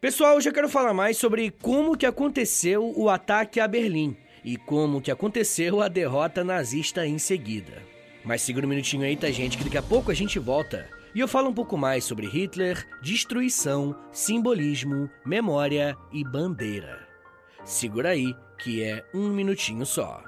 Pessoal, 0.00 0.34
eu 0.34 0.40
já 0.40 0.52
quero 0.52 0.68
falar 0.68 0.94
mais 0.94 1.16
sobre 1.16 1.50
como 1.50 1.96
que 1.96 2.06
aconteceu 2.06 2.92
o 2.96 3.10
ataque 3.10 3.58
a 3.58 3.66
Berlim 3.66 4.16
e 4.44 4.56
como 4.56 5.00
que 5.02 5.10
aconteceu 5.10 5.82
a 5.82 5.88
derrota 5.88 6.44
nazista 6.44 7.04
em 7.04 7.18
seguida. 7.18 7.82
Mas 8.24 8.42
segura 8.42 8.64
um 8.64 8.68
minutinho 8.68 9.02
aí, 9.02 9.16
tá 9.16 9.28
gente, 9.32 9.58
que 9.58 9.64
daqui 9.64 9.76
a 9.76 9.82
pouco 9.82 10.12
a 10.12 10.14
gente 10.14 10.38
volta 10.38 10.88
e 11.12 11.18
eu 11.18 11.26
falo 11.26 11.48
um 11.48 11.52
pouco 11.52 11.76
mais 11.76 12.04
sobre 12.04 12.28
Hitler, 12.28 12.86
destruição, 13.02 13.96
simbolismo, 14.12 15.10
memória 15.26 15.96
e 16.12 16.22
bandeira. 16.22 17.04
Segura 17.64 18.10
aí, 18.10 18.36
que 18.56 18.84
é 18.84 19.04
um 19.12 19.30
minutinho 19.30 19.84
só. 19.84 20.27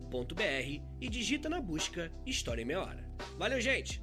e 0.99 1.09
digita 1.09 1.47
na 1.47 1.61
busca 1.61 2.11
História 2.25 2.61
em 2.61 2.65
Meia 2.65 2.81
Hora. 2.81 3.09
Valeu, 3.37 3.61
gente! 3.61 4.01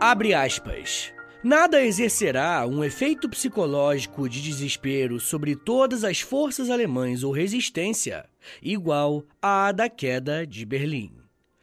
Abre 0.00 0.34
aspas. 0.34 1.12
Nada 1.42 1.82
exercerá 1.82 2.66
um 2.66 2.84
efeito 2.84 3.28
psicológico 3.28 4.28
de 4.28 4.42
desespero 4.42 5.18
sobre 5.18 5.56
todas 5.56 6.04
as 6.04 6.20
forças 6.20 6.70
alemãs 6.70 7.22
ou 7.22 7.32
resistência 7.32 8.28
igual 8.62 9.24
à 9.40 9.72
da 9.72 9.88
queda 9.88 10.46
de 10.46 10.64
Berlim. 10.64 11.12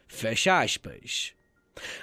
Fecha 0.06 0.60
aspas. 0.60 1.34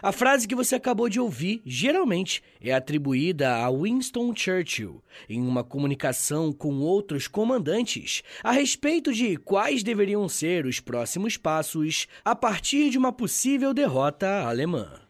A 0.02 0.12
frase 0.12 0.48
que 0.48 0.56
você 0.56 0.76
acabou 0.76 1.08
de 1.08 1.20
ouvir 1.20 1.62
geralmente 1.66 2.44
é 2.60 2.74
atribuída 2.74 3.56
a 3.56 3.72
Winston 3.72 4.34
Churchill 4.36 5.02
em 5.30 5.42
uma 5.42 5.64
comunicação 5.64 6.52
com 6.52 6.80
outros 6.80 7.28
comandantes 7.28 8.22
a 8.44 8.52
respeito 8.52 9.14
de 9.14 9.38
quais 9.38 9.84
deveriam 9.84 10.28
ser 10.28 10.66
os 10.66 10.80
próximos 10.80 11.38
passos 11.38 12.08
a 12.24 12.36
partir 12.36 12.90
de 12.90 12.98
uma 12.98 13.14
possível 13.14 13.74
derrota 13.74 14.44
alemã. 14.44 15.02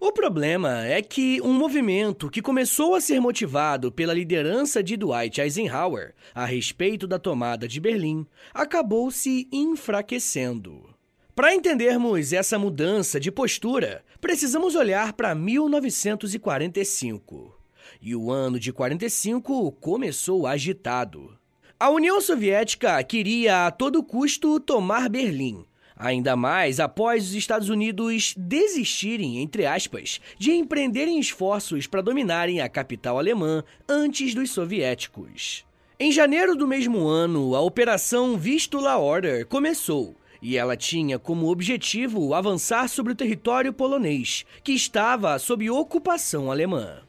O 0.00 0.12
problema 0.12 0.84
é 0.86 1.02
que 1.02 1.40
um 1.42 1.52
movimento 1.52 2.30
que 2.30 2.42
começou 2.42 2.94
a 2.94 3.00
ser 3.00 3.20
motivado 3.20 3.90
pela 3.90 4.14
liderança 4.14 4.82
de 4.82 4.96
Dwight 4.96 5.40
Eisenhower 5.40 6.14
a 6.34 6.44
respeito 6.44 7.06
da 7.06 7.18
tomada 7.18 7.66
de 7.66 7.80
Berlim 7.80 8.26
acabou 8.54 9.10
se 9.10 9.48
enfraquecendo. 9.52 10.91
Para 11.34 11.54
entendermos 11.54 12.34
essa 12.34 12.58
mudança 12.58 13.18
de 13.18 13.32
postura, 13.32 14.04
precisamos 14.20 14.74
olhar 14.74 15.14
para 15.14 15.34
1945. 15.34 17.56
E 18.02 18.14
o 18.14 18.30
ano 18.30 18.60
de 18.60 18.70
45 18.70 19.72
começou 19.72 20.46
agitado. 20.46 21.34
A 21.80 21.88
União 21.88 22.20
Soviética 22.20 23.02
queria 23.02 23.66
a 23.66 23.70
todo 23.70 24.02
custo 24.02 24.60
tomar 24.60 25.08
Berlim, 25.08 25.64
ainda 25.96 26.36
mais 26.36 26.78
após 26.78 27.28
os 27.28 27.34
Estados 27.34 27.70
Unidos 27.70 28.34
desistirem, 28.36 29.38
entre 29.38 29.64
aspas, 29.64 30.20
de 30.38 30.52
empreenderem 30.52 31.18
esforços 31.18 31.86
para 31.86 32.02
dominarem 32.02 32.60
a 32.60 32.68
capital 32.68 33.18
alemã 33.18 33.64
antes 33.88 34.34
dos 34.34 34.50
soviéticos. 34.50 35.64
Em 35.98 36.12
janeiro 36.12 36.54
do 36.54 36.68
mesmo 36.68 37.06
ano, 37.06 37.54
a 37.54 37.62
Operação 37.62 38.36
Vistula 38.36 38.98
Order 38.98 39.46
começou 39.46 40.14
e 40.42 40.56
ela 40.56 40.76
tinha 40.76 41.20
como 41.20 41.48
objetivo 41.48 42.34
avançar 42.34 42.88
sobre 42.88 43.12
o 43.12 43.16
território 43.16 43.72
polonês, 43.72 44.44
que 44.64 44.72
estava 44.72 45.38
sob 45.38 45.70
ocupação 45.70 46.50
alemã. 46.50 47.00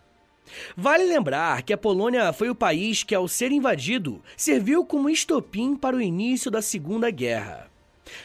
Vale 0.77 1.05
lembrar 1.05 1.63
que 1.63 1.73
a 1.73 1.77
Polônia 1.77 2.31
foi 2.31 2.49
o 2.51 2.55
país 2.55 3.03
que, 3.03 3.15
ao 3.15 3.27
ser 3.27 3.51
invadido, 3.51 4.21
serviu 4.37 4.85
como 4.85 5.09
estopim 5.09 5.75
para 5.75 5.95
o 5.95 6.01
início 6.01 6.51
da 6.51 6.61
Segunda 6.61 7.09
Guerra. 7.09 7.71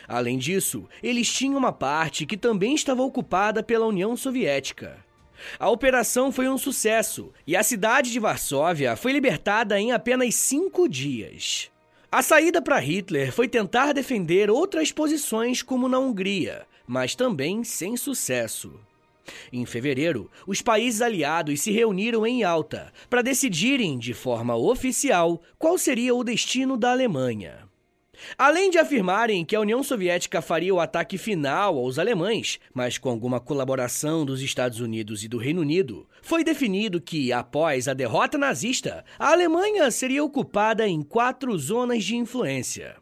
Além 0.07 0.37
disso, 0.37 0.87
eles 1.03 1.33
tinham 1.33 1.57
uma 1.57 1.73
parte 1.73 2.27
que 2.27 2.37
também 2.37 2.75
estava 2.75 3.03
ocupada 3.03 3.63
pela 3.63 3.87
União 3.87 4.15
Soviética. 4.15 4.99
A 5.59 5.71
operação 5.71 6.33
foi 6.33 6.49
um 6.49 6.59
sucesso 6.59 7.33
e 7.47 7.57
a 7.57 7.63
cidade 7.63 8.11
de 8.11 8.19
Varsóvia 8.19 8.97
foi 8.97 9.13
libertada 9.13 9.79
em 9.81 9.93
apenas 9.93 10.35
cinco 10.35 10.89
dias. 10.89 11.71
A 12.11 12.23
saída 12.23 12.63
para 12.63 12.79
Hitler 12.79 13.31
foi 13.31 13.47
tentar 13.47 13.93
defender 13.93 14.51
outras 14.51 14.91
posições, 14.91 15.61
como 15.61 15.91
na 15.91 15.99
Hungria, 15.99 16.67
mas 16.87 17.15
também 17.15 17.63
sem 17.63 17.99
sucesso. 17.99 18.73
Em 19.53 19.67
fevereiro, 19.67 20.31
os 20.47 20.63
países 20.63 21.03
aliados 21.03 21.61
se 21.61 21.71
reuniram 21.71 22.27
em 22.27 22.43
Alta 22.43 22.91
para 23.11 23.21
decidirem, 23.21 23.99
de 23.99 24.15
forma 24.15 24.57
oficial, 24.57 25.43
qual 25.59 25.77
seria 25.77 26.15
o 26.15 26.25
destino 26.25 26.79
da 26.79 26.93
Alemanha. 26.93 27.68
Além 28.37 28.71
de 28.71 28.79
afirmarem 28.79 29.45
que 29.45 29.57
a 29.57 29.61
União 29.61 29.83
Soviética 29.83 30.43
faria 30.43 30.75
o 30.75 30.81
ataque 30.81 31.19
final 31.19 31.77
aos 31.79 31.99
alemães, 31.99 32.59
mas 32.75 32.99
com 32.99 33.11
alguma 33.11 33.41
colaboração 33.41 34.25
dos 34.25 34.43
Estados 34.43 34.81
Unidos 34.81 35.25
e 35.25 35.29
do 35.29 35.39
Reino 35.39 35.61
Unido, 35.61 36.09
foi 36.23 36.45
definido 36.45 37.01
que, 37.01 37.33
após 37.33 37.89
a 37.89 37.95
derrota 37.95 38.37
nazista, 38.37 39.05
a 39.19 39.33
Alemanha 39.33 39.91
seria 39.91 40.25
ocupada 40.25 40.87
em 40.87 41.03
quatro 41.03 41.57
zonas 41.59 42.05
de 42.05 42.17
influência. 42.17 42.97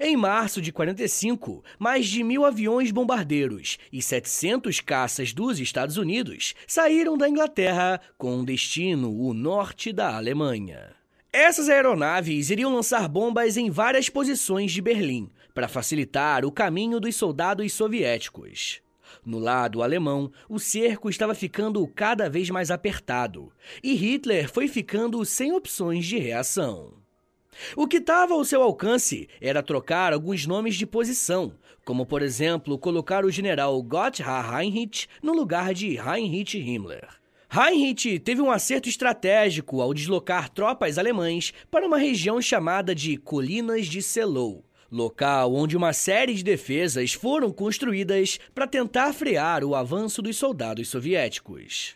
Em 0.00 0.16
março 0.16 0.60
de 0.60 0.72
45, 0.72 1.64
mais 1.78 2.06
de 2.06 2.22
mil 2.22 2.44
aviões 2.44 2.90
bombardeiros 2.92 3.78
e 3.92 4.00
700 4.00 4.80
caças 4.80 5.32
dos 5.32 5.58
Estados 5.58 5.96
Unidos 5.96 6.54
saíram 6.66 7.18
da 7.18 7.28
Inglaterra 7.28 8.00
com 8.16 8.44
destino 8.44 9.12
o 9.12 9.34
norte 9.34 9.92
da 9.92 10.14
Alemanha. 10.16 11.03
Essas 11.36 11.68
aeronaves 11.68 12.48
iriam 12.48 12.72
lançar 12.72 13.08
bombas 13.08 13.56
em 13.56 13.68
várias 13.68 14.08
posições 14.08 14.70
de 14.70 14.80
Berlim, 14.80 15.28
para 15.52 15.66
facilitar 15.66 16.44
o 16.44 16.52
caminho 16.52 17.00
dos 17.00 17.16
soldados 17.16 17.72
soviéticos. 17.72 18.80
No 19.26 19.40
lado 19.40 19.82
alemão, 19.82 20.30
o 20.48 20.60
cerco 20.60 21.10
estava 21.10 21.34
ficando 21.34 21.84
cada 21.88 22.30
vez 22.30 22.50
mais 22.50 22.70
apertado, 22.70 23.52
e 23.82 23.94
Hitler 23.94 24.48
foi 24.48 24.68
ficando 24.68 25.24
sem 25.24 25.52
opções 25.52 26.06
de 26.06 26.18
reação. 26.18 26.92
O 27.74 27.88
que 27.88 27.96
estava 27.96 28.34
ao 28.34 28.44
seu 28.44 28.62
alcance 28.62 29.28
era 29.40 29.60
trocar 29.60 30.12
alguns 30.12 30.46
nomes 30.46 30.76
de 30.76 30.86
posição, 30.86 31.56
como 31.84 32.06
por 32.06 32.22
exemplo 32.22 32.78
colocar 32.78 33.24
o 33.24 33.30
general 33.30 33.82
Gotthard 33.82 34.54
Heinrich 34.54 35.08
no 35.20 35.32
lugar 35.32 35.74
de 35.74 35.96
Heinrich 35.96 36.56
Himmler. 36.56 37.23
Heinrich 37.56 38.18
teve 38.18 38.42
um 38.42 38.50
acerto 38.50 38.88
estratégico 38.88 39.80
ao 39.80 39.94
deslocar 39.94 40.48
tropas 40.48 40.98
alemães 40.98 41.54
para 41.70 41.86
uma 41.86 41.98
região 41.98 42.42
chamada 42.42 42.92
de 42.92 43.16
Colinas 43.16 43.86
de 43.86 44.02
Selow, 44.02 44.64
local 44.90 45.54
onde 45.54 45.76
uma 45.76 45.92
série 45.92 46.34
de 46.34 46.42
defesas 46.42 47.12
foram 47.12 47.52
construídas 47.52 48.40
para 48.52 48.66
tentar 48.66 49.12
frear 49.12 49.62
o 49.62 49.76
avanço 49.76 50.20
dos 50.20 50.36
soldados 50.36 50.88
soviéticos. 50.88 51.94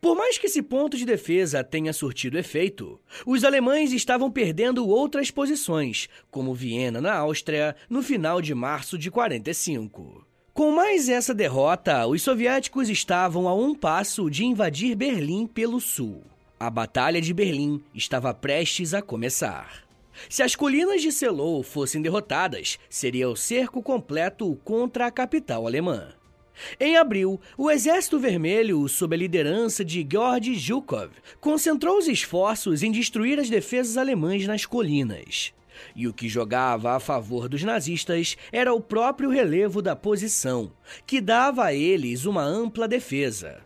Por 0.00 0.14
mais 0.14 0.38
que 0.38 0.46
esse 0.46 0.62
ponto 0.62 0.96
de 0.96 1.04
defesa 1.04 1.64
tenha 1.64 1.92
surtido 1.92 2.38
efeito, 2.38 3.00
os 3.26 3.42
alemães 3.42 3.92
estavam 3.92 4.30
perdendo 4.30 4.86
outras 4.86 5.28
posições, 5.28 6.08
como 6.30 6.54
Viena, 6.54 7.00
na 7.00 7.14
Áustria, 7.14 7.74
no 7.90 8.00
final 8.00 8.40
de 8.40 8.54
março 8.54 8.96
de 8.96 9.10
45. 9.10 10.24
Com 10.54 10.70
mais 10.70 11.08
essa 11.08 11.34
derrota, 11.34 12.06
os 12.06 12.22
soviéticos 12.22 12.88
estavam 12.88 13.48
a 13.48 13.54
um 13.56 13.74
passo 13.74 14.30
de 14.30 14.44
invadir 14.44 14.94
Berlim 14.94 15.48
pelo 15.48 15.80
sul. 15.80 16.22
A 16.60 16.70
Batalha 16.70 17.20
de 17.20 17.34
Berlim 17.34 17.82
estava 17.92 18.32
prestes 18.32 18.94
a 18.94 19.02
começar. 19.02 19.82
Se 20.30 20.44
as 20.44 20.54
colinas 20.54 21.02
de 21.02 21.10
Selow 21.10 21.60
fossem 21.64 22.00
derrotadas, 22.00 22.78
seria 22.88 23.28
o 23.28 23.34
cerco 23.34 23.82
completo 23.82 24.56
contra 24.62 25.06
a 25.06 25.10
capital 25.10 25.66
alemã. 25.66 26.12
Em 26.78 26.96
abril, 26.96 27.40
o 27.58 27.68
Exército 27.68 28.20
Vermelho, 28.20 28.88
sob 28.88 29.16
a 29.16 29.18
liderança 29.18 29.84
de 29.84 30.06
Georg 30.08 30.54
Zhukov, 30.54 31.10
concentrou 31.40 31.98
os 31.98 32.06
esforços 32.06 32.84
em 32.84 32.92
destruir 32.92 33.40
as 33.40 33.50
defesas 33.50 33.96
alemãs 33.96 34.46
nas 34.46 34.64
colinas. 34.64 35.52
E 35.94 36.06
o 36.06 36.12
que 36.12 36.28
jogava 36.28 36.92
a 36.92 37.00
favor 37.00 37.48
dos 37.48 37.62
nazistas 37.62 38.36
era 38.52 38.72
o 38.72 38.80
próprio 38.80 39.30
relevo 39.30 39.80
da 39.80 39.96
posição, 39.96 40.72
que 41.06 41.20
dava 41.20 41.64
a 41.64 41.74
eles 41.74 42.24
uma 42.24 42.42
ampla 42.42 42.88
defesa. 42.88 43.62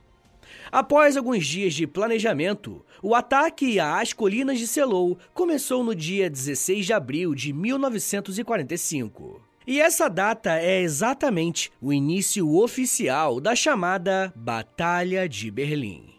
Após 0.70 1.16
alguns 1.16 1.46
dias 1.46 1.74
de 1.74 1.86
planejamento, 1.86 2.84
o 3.02 3.14
ataque 3.14 3.80
às 3.80 4.12
colinas 4.12 4.58
de 4.58 4.66
Selou 4.66 5.18
começou 5.32 5.82
no 5.82 5.94
dia 5.94 6.28
16 6.28 6.84
de 6.86 6.92
abril 6.92 7.34
de 7.34 7.52
1945. 7.52 9.40
E 9.66 9.80
essa 9.80 10.08
data 10.08 10.58
é 10.58 10.80
exatamente 10.80 11.70
o 11.80 11.92
início 11.92 12.54
oficial 12.54 13.40
da 13.40 13.54
chamada 13.54 14.32
Batalha 14.34 15.28
de 15.28 15.50
Berlim. 15.50 16.14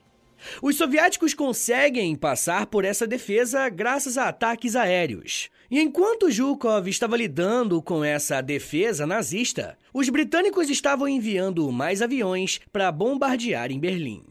Os 0.62 0.78
soviéticos 0.78 1.34
conseguem 1.34 2.15
passar 2.15 2.67
por 2.67 2.86
essa 2.86 3.06
defesa 3.06 3.67
graças 3.69 4.17
a 4.17 4.30
ataques 4.30 4.75
aéreos. 4.75 5.49
E 5.72 5.80
enquanto 5.80 6.32
Zhukov 6.32 6.90
estava 6.90 7.16
lidando 7.16 7.80
com 7.80 8.04
essa 8.04 8.42
defesa 8.42 9.06
nazista, 9.06 9.78
os 9.94 10.10
britânicos 10.10 10.68
estavam 10.68 11.08
enviando 11.08 11.72
mais 11.72 12.02
aviões 12.02 12.60
para 12.72 12.92
bombardear 12.92 13.72
em 13.72 13.80
Berlim. 13.80 14.24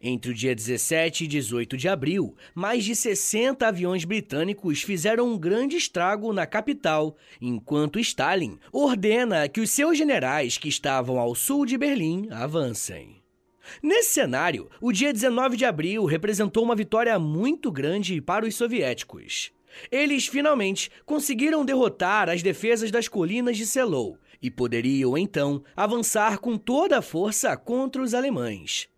Entre 0.00 0.30
o 0.30 0.34
dia 0.34 0.54
17 0.54 1.24
e 1.24 1.26
18 1.26 1.76
de 1.76 1.88
abril, 1.88 2.36
mais 2.54 2.84
de 2.84 2.94
60 2.94 3.66
aviões 3.66 4.04
britânicos 4.04 4.80
fizeram 4.82 5.32
um 5.32 5.36
grande 5.36 5.76
estrago 5.76 6.32
na 6.32 6.46
capital, 6.46 7.16
enquanto 7.40 7.98
Stalin 7.98 8.56
ordena 8.72 9.48
que 9.48 9.60
os 9.60 9.70
seus 9.70 9.98
generais 9.98 10.56
que 10.56 10.68
estavam 10.68 11.18
ao 11.18 11.34
sul 11.34 11.66
de 11.66 11.76
Berlim 11.76 12.28
avancem. 12.30 13.16
Nesse 13.82 14.10
cenário, 14.10 14.70
o 14.80 14.92
dia 14.92 15.12
19 15.12 15.56
de 15.56 15.64
abril 15.64 16.04
representou 16.04 16.62
uma 16.62 16.76
vitória 16.76 17.18
muito 17.18 17.72
grande 17.72 18.20
para 18.20 18.46
os 18.46 18.54
soviéticos. 18.54 19.50
Eles 19.90 20.26
finalmente 20.26 20.90
conseguiram 21.04 21.64
derrotar 21.64 22.28
as 22.28 22.42
defesas 22.42 22.90
das 22.90 23.08
colinas 23.08 23.56
de 23.56 23.66
Selow 23.66 24.18
e 24.40 24.50
poderiam 24.50 25.16
então 25.16 25.62
avançar 25.76 26.38
com 26.38 26.56
toda 26.56 26.98
a 26.98 27.02
força 27.02 27.56
contra 27.56 28.02
os 28.02 28.14
alemães. 28.14 28.88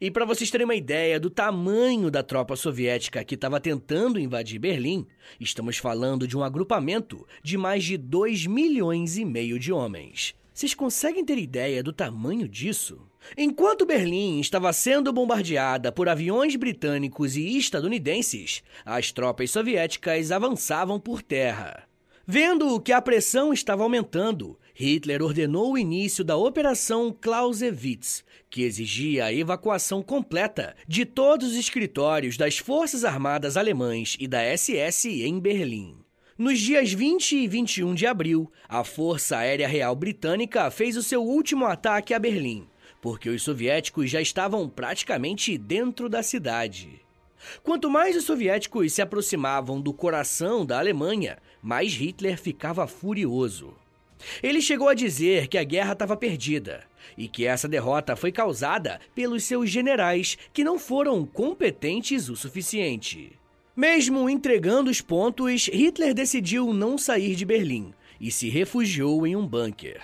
E 0.00 0.10
para 0.10 0.24
vocês 0.24 0.50
terem 0.50 0.66
uma 0.66 0.74
ideia 0.74 1.18
do 1.18 1.30
tamanho 1.30 2.10
da 2.10 2.22
tropa 2.22 2.54
soviética 2.54 3.24
que 3.24 3.34
estava 3.34 3.58
tentando 3.58 4.20
invadir 4.20 4.58
Berlim, 4.58 5.06
estamos 5.38 5.78
falando 5.78 6.28
de 6.28 6.36
um 6.36 6.42
agrupamento 6.42 7.26
de 7.42 7.56
mais 7.56 7.84
de 7.84 7.96
2 7.96 8.46
milhões 8.46 9.16
e 9.16 9.24
meio 9.24 9.58
de 9.58 9.72
homens. 9.72 10.34
Vocês 10.52 10.74
conseguem 10.74 11.24
ter 11.24 11.38
ideia 11.38 11.82
do 11.82 11.92
tamanho 11.92 12.48
disso? 12.48 13.00
Enquanto 13.36 13.86
Berlim 13.86 14.40
estava 14.40 14.72
sendo 14.72 15.12
bombardeada 15.12 15.92
por 15.92 16.08
aviões 16.08 16.56
britânicos 16.56 17.36
e 17.36 17.56
estadunidenses, 17.56 18.62
as 18.84 19.12
tropas 19.12 19.50
soviéticas 19.50 20.32
avançavam 20.32 20.98
por 20.98 21.22
terra. 21.22 21.84
Vendo 22.26 22.80
que 22.80 22.92
a 22.92 23.02
pressão 23.02 23.52
estava 23.52 23.82
aumentando, 23.82 24.58
Hitler 24.74 25.22
ordenou 25.22 25.72
o 25.72 25.78
início 25.78 26.24
da 26.24 26.36
Operação 26.36 27.14
Clausewitz, 27.20 28.24
que 28.48 28.62
exigia 28.62 29.26
a 29.26 29.32
evacuação 29.32 30.02
completa 30.02 30.76
de 30.86 31.04
todos 31.04 31.50
os 31.50 31.56
escritórios 31.56 32.36
das 32.36 32.58
Forças 32.58 33.04
Armadas 33.04 33.56
Alemãs 33.56 34.16
e 34.18 34.28
da 34.28 34.42
SS 34.56 35.08
em 35.24 35.38
Berlim. 35.40 35.99
Nos 36.40 36.58
dias 36.58 36.90
20 36.90 37.36
e 37.36 37.46
21 37.46 37.94
de 37.94 38.06
abril, 38.06 38.50
a 38.66 38.82
Força 38.82 39.36
Aérea 39.36 39.68
Real 39.68 39.94
Britânica 39.94 40.70
fez 40.70 40.96
o 40.96 41.02
seu 41.02 41.22
último 41.22 41.66
ataque 41.66 42.14
a 42.14 42.18
Berlim, 42.18 42.66
porque 42.98 43.28
os 43.28 43.42
soviéticos 43.42 44.10
já 44.10 44.22
estavam 44.22 44.66
praticamente 44.66 45.58
dentro 45.58 46.08
da 46.08 46.22
cidade. 46.22 47.02
Quanto 47.62 47.90
mais 47.90 48.16
os 48.16 48.24
soviéticos 48.24 48.90
se 48.90 49.02
aproximavam 49.02 49.82
do 49.82 49.92
coração 49.92 50.64
da 50.64 50.78
Alemanha, 50.78 51.36
mais 51.60 51.92
Hitler 51.92 52.40
ficava 52.40 52.86
furioso. 52.86 53.74
Ele 54.42 54.62
chegou 54.62 54.88
a 54.88 54.94
dizer 54.94 55.46
que 55.46 55.58
a 55.58 55.62
guerra 55.62 55.92
estava 55.92 56.16
perdida 56.16 56.84
e 57.18 57.28
que 57.28 57.44
essa 57.44 57.68
derrota 57.68 58.16
foi 58.16 58.32
causada 58.32 58.98
pelos 59.14 59.44
seus 59.44 59.68
generais 59.68 60.38
que 60.54 60.64
não 60.64 60.78
foram 60.78 61.26
competentes 61.26 62.30
o 62.30 62.34
suficiente. 62.34 63.38
Mesmo 63.80 64.28
entregando 64.28 64.90
os 64.90 65.00
pontos, 65.00 65.66
Hitler 65.68 66.12
decidiu 66.12 66.70
não 66.74 66.98
sair 66.98 67.34
de 67.34 67.46
Berlim 67.46 67.94
e 68.20 68.30
se 68.30 68.50
refugiou 68.50 69.26
em 69.26 69.34
um 69.34 69.46
bunker. 69.46 70.02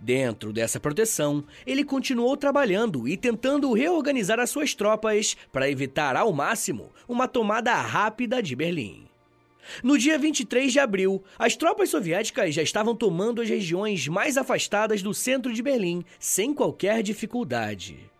Dentro 0.00 0.50
dessa 0.50 0.80
proteção, 0.80 1.44
ele 1.66 1.84
continuou 1.84 2.34
trabalhando 2.38 3.06
e 3.06 3.18
tentando 3.18 3.70
reorganizar 3.74 4.40
as 4.40 4.48
suas 4.48 4.74
tropas 4.74 5.36
para 5.52 5.68
evitar 5.68 6.16
ao 6.16 6.32
máximo 6.32 6.90
uma 7.06 7.28
tomada 7.28 7.74
rápida 7.74 8.42
de 8.42 8.56
Berlim. 8.56 9.04
No 9.82 9.98
dia 9.98 10.18
23 10.18 10.72
de 10.72 10.80
abril, 10.80 11.22
as 11.38 11.54
tropas 11.54 11.90
soviéticas 11.90 12.54
já 12.54 12.62
estavam 12.62 12.96
tomando 12.96 13.42
as 13.42 13.48
regiões 13.50 14.08
mais 14.08 14.38
afastadas 14.38 15.02
do 15.02 15.12
centro 15.12 15.52
de 15.52 15.62
Berlim 15.62 16.02
sem 16.18 16.54
qualquer 16.54 17.02
dificuldade. 17.02 18.10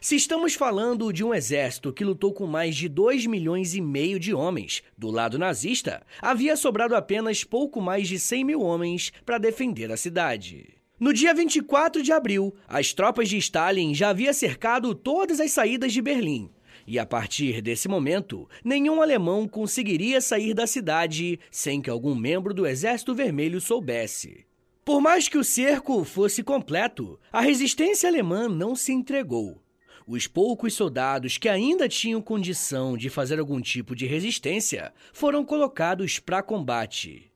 Se 0.00 0.16
estamos 0.16 0.54
falando 0.54 1.12
de 1.12 1.24
um 1.24 1.34
exército 1.34 1.92
que 1.92 2.04
lutou 2.04 2.32
com 2.32 2.46
mais 2.46 2.76
de 2.76 2.88
2 2.88 3.26
milhões 3.26 3.74
e 3.74 3.80
meio 3.80 4.18
de 4.18 4.34
homens, 4.34 4.82
do 4.96 5.10
lado 5.10 5.38
nazista, 5.38 6.02
havia 6.20 6.56
sobrado 6.56 6.94
apenas 6.94 7.44
pouco 7.44 7.80
mais 7.80 8.08
de 8.08 8.18
100 8.18 8.44
mil 8.44 8.60
homens 8.60 9.12
para 9.24 9.38
defender 9.38 9.90
a 9.90 9.96
cidade. 9.96 10.74
No 10.98 11.12
dia 11.12 11.34
24 11.34 12.02
de 12.02 12.12
abril, 12.12 12.54
as 12.68 12.92
tropas 12.92 13.28
de 13.28 13.36
Stalin 13.36 13.94
já 13.94 14.10
haviam 14.10 14.32
cercado 14.32 14.94
todas 14.94 15.40
as 15.40 15.50
saídas 15.50 15.92
de 15.92 16.00
Berlim, 16.00 16.50
e 16.86 16.98
a 16.98 17.06
partir 17.06 17.60
desse 17.60 17.88
momento, 17.88 18.48
nenhum 18.64 19.00
alemão 19.00 19.46
conseguiria 19.46 20.20
sair 20.20 20.54
da 20.54 20.66
cidade 20.66 21.38
sem 21.50 21.80
que 21.80 21.90
algum 21.90 22.14
membro 22.14 22.52
do 22.52 22.66
Exército 22.66 23.14
Vermelho 23.14 23.60
soubesse. 23.60 24.44
Por 24.84 25.00
mais 25.00 25.28
que 25.28 25.38
o 25.38 25.44
cerco 25.44 26.04
fosse 26.04 26.42
completo, 26.42 27.18
a 27.32 27.40
resistência 27.40 28.08
alemã 28.08 28.48
não 28.48 28.74
se 28.74 28.92
entregou. 28.92 29.62
Os 30.06 30.26
poucos 30.26 30.74
soldados 30.74 31.38
que 31.38 31.48
ainda 31.48 31.88
tinham 31.88 32.20
condição 32.20 32.96
de 32.96 33.08
fazer 33.08 33.38
algum 33.38 33.60
tipo 33.60 33.94
de 33.94 34.06
resistência 34.06 34.92
foram 35.12 35.44
colocados 35.44 36.18
para 36.18 36.42
combate. 36.42 37.30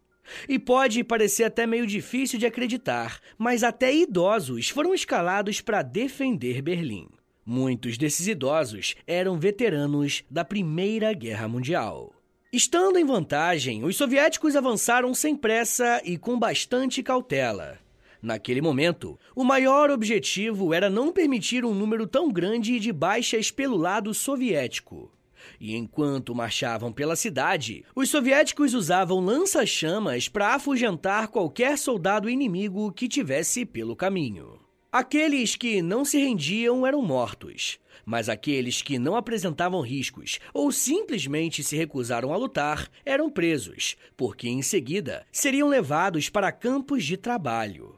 E 0.48 0.58
pode 0.58 1.04
parecer 1.04 1.44
até 1.44 1.66
meio 1.66 1.86
difícil 1.86 2.38
de 2.38 2.46
acreditar, 2.46 3.20
mas 3.38 3.62
até 3.62 3.94
idosos 3.94 4.68
foram 4.68 4.92
escalados 4.94 5.60
para 5.60 5.82
defender 5.82 6.60
Berlim. 6.62 7.08
Muitos 7.44 7.96
desses 7.96 8.26
idosos 8.26 8.96
eram 9.06 9.38
veteranos 9.38 10.24
da 10.28 10.44
Primeira 10.44 11.12
Guerra 11.12 11.46
Mundial. 11.46 12.12
Estando 12.52 12.98
em 12.98 13.04
vantagem, 13.04 13.84
os 13.84 13.96
soviéticos 13.96 14.56
avançaram 14.56 15.14
sem 15.14 15.36
pressa 15.36 16.00
e 16.04 16.18
com 16.18 16.38
bastante 16.38 17.02
cautela. 17.02 17.78
Naquele 18.26 18.60
momento, 18.60 19.16
o 19.36 19.44
maior 19.44 19.88
objetivo 19.88 20.74
era 20.74 20.90
não 20.90 21.12
permitir 21.12 21.64
um 21.64 21.72
número 21.72 22.08
tão 22.08 22.28
grande 22.28 22.80
de 22.80 22.92
baixas 22.92 23.52
pelo 23.52 23.76
lado 23.76 24.12
soviético. 24.12 25.12
E 25.60 25.76
enquanto 25.76 26.34
marchavam 26.34 26.92
pela 26.92 27.14
cidade, 27.14 27.84
os 27.94 28.10
soviéticos 28.10 28.74
usavam 28.74 29.20
lança-chamas 29.20 30.26
para 30.26 30.56
afugentar 30.56 31.28
qualquer 31.28 31.78
soldado 31.78 32.28
inimigo 32.28 32.90
que 32.90 33.06
tivesse 33.06 33.64
pelo 33.64 33.94
caminho. 33.94 34.58
Aqueles 34.90 35.54
que 35.54 35.80
não 35.80 36.04
se 36.04 36.18
rendiam 36.18 36.84
eram 36.84 37.02
mortos, 37.02 37.78
mas 38.04 38.28
aqueles 38.28 38.82
que 38.82 38.98
não 38.98 39.14
apresentavam 39.14 39.80
riscos 39.82 40.40
ou 40.52 40.72
simplesmente 40.72 41.62
se 41.62 41.76
recusaram 41.76 42.34
a 42.34 42.36
lutar 42.36 42.90
eram 43.04 43.30
presos, 43.30 43.96
porque 44.16 44.48
em 44.48 44.62
seguida 44.62 45.24
seriam 45.30 45.68
levados 45.68 46.28
para 46.28 46.50
campos 46.50 47.04
de 47.04 47.16
trabalho. 47.16 47.95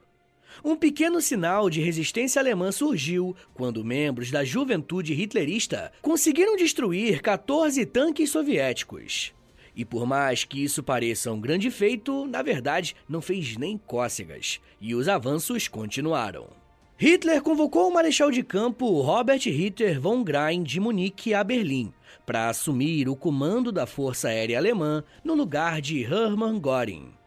Um 0.65 0.77
pequeno 0.77 1.21
sinal 1.21 1.71
de 1.71 1.81
resistência 1.81 2.41
alemã 2.41 2.73
surgiu 2.73 3.35
quando 3.55 3.85
membros 3.85 4.31
da 4.31 4.45
juventude 4.45 5.15
hitlerista 5.15 5.93
conseguiram 6.03 6.57
destruir 6.57 7.21
14 7.21 7.87
tanques 7.87 8.31
soviéticos. 8.31 9.33
E 9.77 9.85
por 9.85 10.07
mais 10.07 10.43
que 10.43 10.65
isso 10.65 10.83
pareça 10.83 11.31
um 11.33 11.41
grande 11.41 11.71
feito, 11.71 12.27
na 12.27 12.43
verdade 12.43 12.97
não 13.09 13.21
fez 13.21 13.57
nem 13.57 13.79
cócegas, 13.79 14.61
e 14.81 14.95
os 14.95 15.09
avanços 15.09 15.69
continuaram. 15.69 16.49
Hitler 16.97 17.41
convocou 17.41 17.89
o 17.89 17.95
marechal 17.95 18.29
de 18.29 18.43
campo 18.43 19.01
Robert 19.01 19.43
Ritter 19.45 20.01
von 20.01 20.25
Grein 20.25 20.65
de 20.65 20.81
Munique 20.81 21.33
a 21.33 21.45
Berlim 21.45 21.93
para 22.27 22.49
assumir 22.49 23.09
o 23.09 23.15
comando 23.15 23.71
da 23.71 23.87
Força 23.87 24.27
Aérea 24.27 24.59
Alemã 24.59 25.05
no 25.23 25.35
lugar 25.35 25.81
de 25.81 26.03
Hermann 26.03 26.61
Göring. 26.61 27.18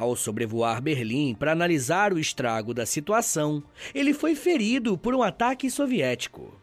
Ao 0.00 0.16
sobrevoar 0.16 0.80
Berlim 0.80 1.34
para 1.34 1.52
analisar 1.52 2.10
o 2.10 2.18
estrago 2.18 2.72
da 2.72 2.86
situação, 2.86 3.62
ele 3.94 4.14
foi 4.14 4.34
ferido 4.34 4.96
por 4.96 5.14
um 5.14 5.22
ataque 5.22 5.70
soviético. 5.70 6.58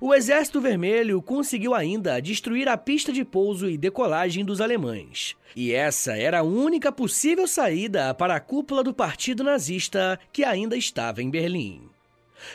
O 0.00 0.14
Exército 0.14 0.58
Vermelho 0.58 1.20
conseguiu 1.20 1.74
ainda 1.74 2.18
destruir 2.18 2.66
a 2.70 2.78
pista 2.78 3.12
de 3.12 3.26
pouso 3.26 3.68
e 3.68 3.76
decolagem 3.76 4.42
dos 4.42 4.58
alemães. 4.58 5.36
E 5.54 5.74
essa 5.74 6.16
era 6.16 6.38
a 6.38 6.42
única 6.42 6.90
possível 6.90 7.46
saída 7.46 8.14
para 8.14 8.36
a 8.36 8.40
cúpula 8.40 8.82
do 8.82 8.94
Partido 8.94 9.44
Nazista 9.44 10.18
que 10.32 10.42
ainda 10.42 10.74
estava 10.74 11.22
em 11.22 11.28
Berlim. 11.28 11.82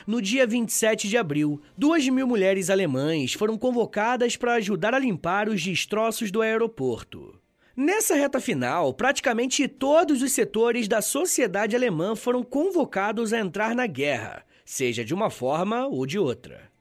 No 0.07 0.19
dia 0.19 0.47
27 0.47 1.07
de 1.07 1.15
abril, 1.15 1.61
duas 1.77 2.09
mil 2.09 2.25
mulheres 2.25 2.71
alemãs 2.71 3.33
foram 3.33 3.55
convocadas 3.55 4.35
para 4.35 4.55
ajudar 4.55 4.95
a 4.95 4.99
limpar 4.99 5.47
os 5.47 5.63
destroços 5.63 6.31
do 6.31 6.41
aeroporto. 6.41 7.35
Nessa 7.79 8.15
reta 8.15 8.41
final, 8.41 8.91
praticamente 8.91 9.67
todos 9.67 10.23
os 10.23 10.31
setores 10.31 10.87
da 10.87 10.99
sociedade 10.99 11.75
alemã 11.75 12.15
foram 12.15 12.41
convocados 12.41 13.31
a 13.31 13.39
entrar 13.39 13.75
na 13.75 13.85
guerra, 13.85 14.43
seja 14.65 15.05
de 15.05 15.13
uma 15.13 15.29
forma 15.29 15.85
ou 15.85 16.03
de 16.03 16.17
outra. 16.17 16.71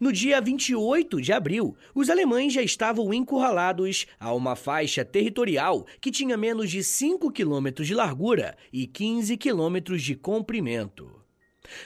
No 0.00 0.12
dia 0.12 0.40
28 0.40 1.22
de 1.22 1.32
abril, 1.32 1.76
os 1.94 2.10
alemães 2.10 2.52
já 2.52 2.60
estavam 2.60 3.14
encurralados 3.14 4.04
a 4.18 4.34
uma 4.34 4.56
faixa 4.56 5.04
territorial 5.04 5.86
que 6.00 6.10
tinha 6.10 6.36
menos 6.36 6.72
de 6.72 6.82
5 6.82 7.30
quilômetros 7.30 7.86
de 7.86 7.94
largura 7.94 8.56
e 8.72 8.84
15 8.84 9.36
quilômetros 9.36 10.02
de 10.02 10.16
comprimento. 10.16 11.21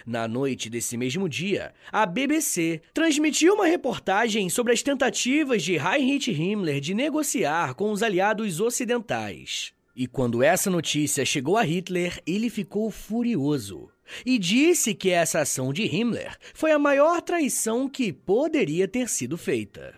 Na 0.04 0.26
noite 0.26 0.70
desse 0.70 0.96
mesmo 0.96 1.28
dia, 1.28 1.72
a 1.92 2.06
BBC 2.06 2.80
transmitiu 2.94 3.54
uma 3.54 3.66
reportagem 3.66 4.48
sobre 4.48 4.72
as 4.72 4.82
tentativas 4.82 5.62
de 5.62 5.74
Heinrich 5.74 6.30
Himmler 6.30 6.80
de 6.80 6.94
negociar 6.94 7.74
com 7.74 7.90
os 7.90 8.02
aliados 8.02 8.60
ocidentais. 8.60 9.72
E 9.94 10.06
quando 10.06 10.42
essa 10.42 10.68
notícia 10.70 11.24
chegou 11.24 11.56
a 11.56 11.62
Hitler, 11.62 12.20
ele 12.26 12.50
ficou 12.50 12.90
furioso 12.90 13.90
e 14.24 14.38
disse 14.38 14.94
que 14.94 15.10
essa 15.10 15.40
ação 15.40 15.72
de 15.72 15.84
Himmler 15.84 16.36
foi 16.54 16.70
a 16.70 16.78
maior 16.78 17.20
traição 17.22 17.88
que 17.88 18.12
poderia 18.12 18.86
ter 18.86 19.08
sido 19.08 19.36
feita. 19.36 19.94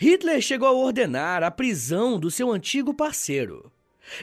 Hitler 0.00 0.40
chegou 0.40 0.66
a 0.68 0.72
ordenar 0.72 1.42
a 1.42 1.50
prisão 1.50 2.18
do 2.18 2.30
seu 2.30 2.50
antigo 2.50 2.92
parceiro. 2.92 3.70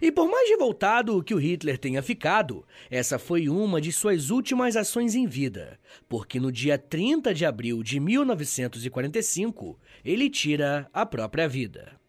E 0.01 0.11
por 0.11 0.29
mais 0.29 0.49
revoltado 0.49 1.23
que 1.23 1.33
o 1.33 1.37
Hitler 1.37 1.77
tenha 1.77 2.01
ficado, 2.01 2.65
essa 2.89 3.19
foi 3.19 3.47
uma 3.49 3.79
de 3.79 3.91
suas 3.91 4.29
últimas 4.29 4.75
ações 4.75 5.15
em 5.15 5.27
vida, 5.27 5.79
porque 6.07 6.39
no 6.39 6.51
dia 6.51 6.77
30 6.77 7.33
de 7.33 7.45
abril 7.45 7.83
de 7.83 7.99
1945 7.99 9.79
ele 10.03 10.29
tira 10.29 10.89
a 10.93 11.05
própria 11.05 11.47
vida. 11.47 11.99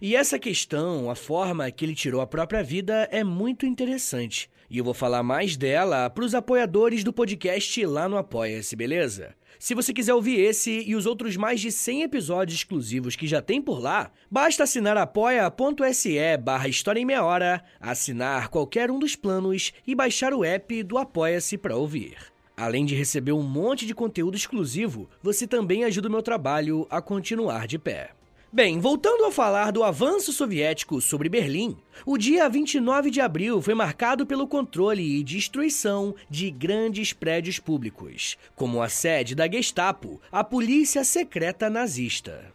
E 0.00 0.16
essa 0.16 0.38
questão, 0.38 1.10
a 1.10 1.14
forma 1.14 1.70
que 1.70 1.84
ele 1.84 1.94
tirou 1.94 2.20
a 2.20 2.26
própria 2.26 2.62
vida, 2.62 3.08
é 3.10 3.22
muito 3.22 3.66
interessante. 3.66 4.50
E 4.70 4.76
eu 4.76 4.84
vou 4.84 4.92
falar 4.92 5.22
mais 5.22 5.56
dela 5.56 6.10
para 6.10 6.24
os 6.24 6.34
apoiadores 6.34 7.02
do 7.02 7.10
podcast 7.10 7.86
lá 7.86 8.06
no 8.06 8.18
Apoia-se, 8.18 8.76
beleza? 8.76 9.34
Se 9.58 9.74
você 9.74 9.94
quiser 9.94 10.12
ouvir 10.12 10.38
esse 10.38 10.84
e 10.86 10.94
os 10.94 11.06
outros 11.06 11.36
mais 11.36 11.58
de 11.58 11.72
100 11.72 12.02
episódios 12.02 12.58
exclusivos 12.58 13.16
que 13.16 13.26
já 13.26 13.40
tem 13.40 13.62
por 13.62 13.80
lá, 13.80 14.10
basta 14.30 14.64
assinar 14.64 14.98
apoia.se 14.98 16.18
barra 16.36 16.68
História 16.68 17.00
em 17.00 17.06
Meia 17.06 17.24
Hora, 17.24 17.64
assinar 17.80 18.48
qualquer 18.48 18.90
um 18.90 18.98
dos 18.98 19.16
planos 19.16 19.72
e 19.86 19.94
baixar 19.94 20.34
o 20.34 20.44
app 20.44 20.82
do 20.82 20.98
Apoia-se 20.98 21.56
para 21.56 21.74
ouvir. 21.74 22.18
Além 22.54 22.84
de 22.84 22.94
receber 22.94 23.32
um 23.32 23.42
monte 23.42 23.86
de 23.86 23.94
conteúdo 23.94 24.36
exclusivo, 24.36 25.08
você 25.22 25.46
também 25.46 25.84
ajuda 25.84 26.08
o 26.08 26.10
meu 26.10 26.22
trabalho 26.22 26.86
a 26.90 27.00
continuar 27.00 27.66
de 27.66 27.78
pé. 27.78 28.17
Bem, 28.50 28.80
voltando 28.80 29.26
a 29.26 29.30
falar 29.30 29.70
do 29.70 29.84
avanço 29.84 30.32
soviético 30.32 31.02
sobre 31.02 31.28
Berlim, 31.28 31.76
o 32.06 32.16
dia 32.16 32.48
29 32.48 33.10
de 33.10 33.20
abril 33.20 33.60
foi 33.60 33.74
marcado 33.74 34.24
pelo 34.24 34.48
controle 34.48 35.02
e 35.02 35.22
destruição 35.22 36.14
de 36.30 36.50
grandes 36.50 37.12
prédios 37.12 37.58
públicos, 37.58 38.38
como 38.56 38.80
a 38.80 38.88
sede 38.88 39.34
da 39.34 39.46
Gestapo, 39.46 40.18
a 40.32 40.42
polícia 40.42 41.04
secreta 41.04 41.68
nazista. 41.68 42.50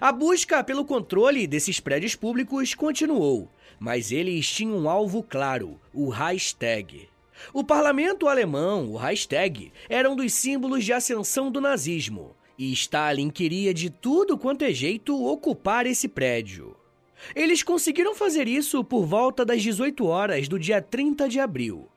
A 0.00 0.10
busca 0.10 0.64
pelo 0.64 0.84
controle 0.84 1.46
desses 1.46 1.78
prédios 1.78 2.16
públicos 2.16 2.74
continuou, 2.74 3.48
mas 3.78 4.10
eles 4.10 4.50
tinham 4.50 4.78
um 4.78 4.90
alvo 4.90 5.22
claro: 5.22 5.80
o 5.94 6.08
Reichstag. 6.08 7.08
O 7.54 7.62
parlamento 7.62 8.26
alemão, 8.26 8.90
o 8.90 8.96
Reichstag, 8.96 9.72
era 9.88 10.10
um 10.10 10.16
dos 10.16 10.32
símbolos 10.32 10.84
de 10.84 10.92
ascensão 10.92 11.52
do 11.52 11.60
nazismo 11.60 12.34
e 12.60 12.74
Stalin 12.74 13.30
queria 13.30 13.72
de 13.72 13.88
tudo 13.88 14.36
quanto 14.36 14.66
é 14.66 14.70
jeito 14.70 15.18
ocupar 15.24 15.86
esse 15.86 16.06
prédio. 16.06 16.76
Eles 17.34 17.62
conseguiram 17.62 18.14
fazer 18.14 18.46
isso 18.46 18.84
por 18.84 19.06
volta 19.06 19.46
das 19.46 19.62
18 19.62 20.04
horas 20.04 20.46
do 20.46 20.58
dia 20.58 20.82
30 20.82 21.26
de 21.26 21.40
abril. 21.40 21.88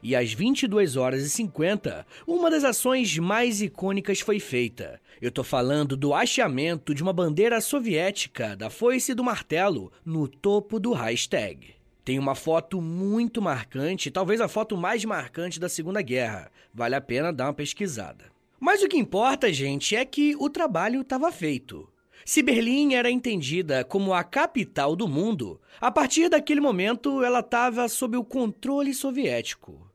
E 0.00 0.14
às 0.14 0.32
22 0.32 0.96
horas 0.96 1.24
e 1.24 1.28
50, 1.28 2.06
uma 2.24 2.48
das 2.48 2.62
ações 2.62 3.18
mais 3.18 3.60
icônicas 3.60 4.20
foi 4.20 4.38
feita. 4.38 5.00
Eu 5.20 5.32
tô 5.32 5.42
falando 5.42 5.96
do 5.96 6.14
hasteamento 6.14 6.94
de 6.94 7.02
uma 7.02 7.12
bandeira 7.12 7.60
soviética 7.60 8.54
da 8.54 8.70
foice 8.70 9.14
do 9.14 9.24
martelo 9.24 9.90
no 10.04 10.28
topo 10.28 10.78
do 10.78 10.92
Reichstag. 10.92 11.74
Tem 12.04 12.16
uma 12.16 12.36
foto 12.36 12.80
muito 12.80 13.42
marcante, 13.42 14.08
talvez 14.08 14.40
a 14.40 14.46
foto 14.46 14.76
mais 14.76 15.04
marcante 15.04 15.58
da 15.58 15.68
Segunda 15.68 16.00
Guerra. 16.00 16.48
Vale 16.72 16.94
a 16.94 17.00
pena 17.00 17.32
dar 17.32 17.46
uma 17.46 17.54
pesquisada. 17.54 18.31
Mas 18.64 18.80
o 18.80 18.86
que 18.86 18.96
importa, 18.96 19.52
gente, 19.52 19.96
é 19.96 20.04
que 20.04 20.36
o 20.38 20.48
trabalho 20.48 21.00
estava 21.00 21.32
feito. 21.32 21.88
Se 22.24 22.44
Berlim 22.44 22.94
era 22.94 23.10
entendida 23.10 23.82
como 23.82 24.14
a 24.14 24.22
capital 24.22 24.94
do 24.94 25.08
mundo, 25.08 25.60
a 25.80 25.90
partir 25.90 26.28
daquele 26.28 26.60
momento 26.60 27.24
ela 27.24 27.40
estava 27.40 27.88
sob 27.88 28.16
o 28.16 28.22
controle 28.22 28.94
soviético. 28.94 29.90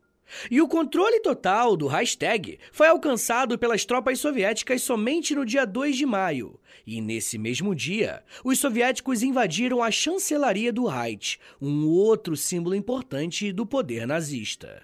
E 0.52 0.60
o 0.60 0.68
controle 0.68 1.22
total 1.22 1.78
do 1.78 1.88
Reichstag 1.88 2.60
foi 2.74 2.88
alcançado 2.88 3.58
pelas 3.58 3.86
tropas 3.86 4.20
soviéticas 4.20 4.82
somente 4.82 5.34
no 5.34 5.46
dia 5.46 5.64
2 5.64 5.96
de 5.96 6.06
maio. 6.06 6.60
E 6.86 7.00
nesse 7.00 7.38
mesmo 7.38 7.74
dia, 7.74 8.22
os 8.44 8.60
soviéticos 8.60 9.24
invadiram 9.24 9.82
a 9.82 9.90
chancelaria 9.90 10.74
do 10.74 10.86
Reich, 10.86 11.40
um 11.62 11.88
outro 11.88 12.36
símbolo 12.36 12.76
importante 12.76 13.54
do 13.54 13.66
poder 13.66 14.06
nazista. 14.06 14.84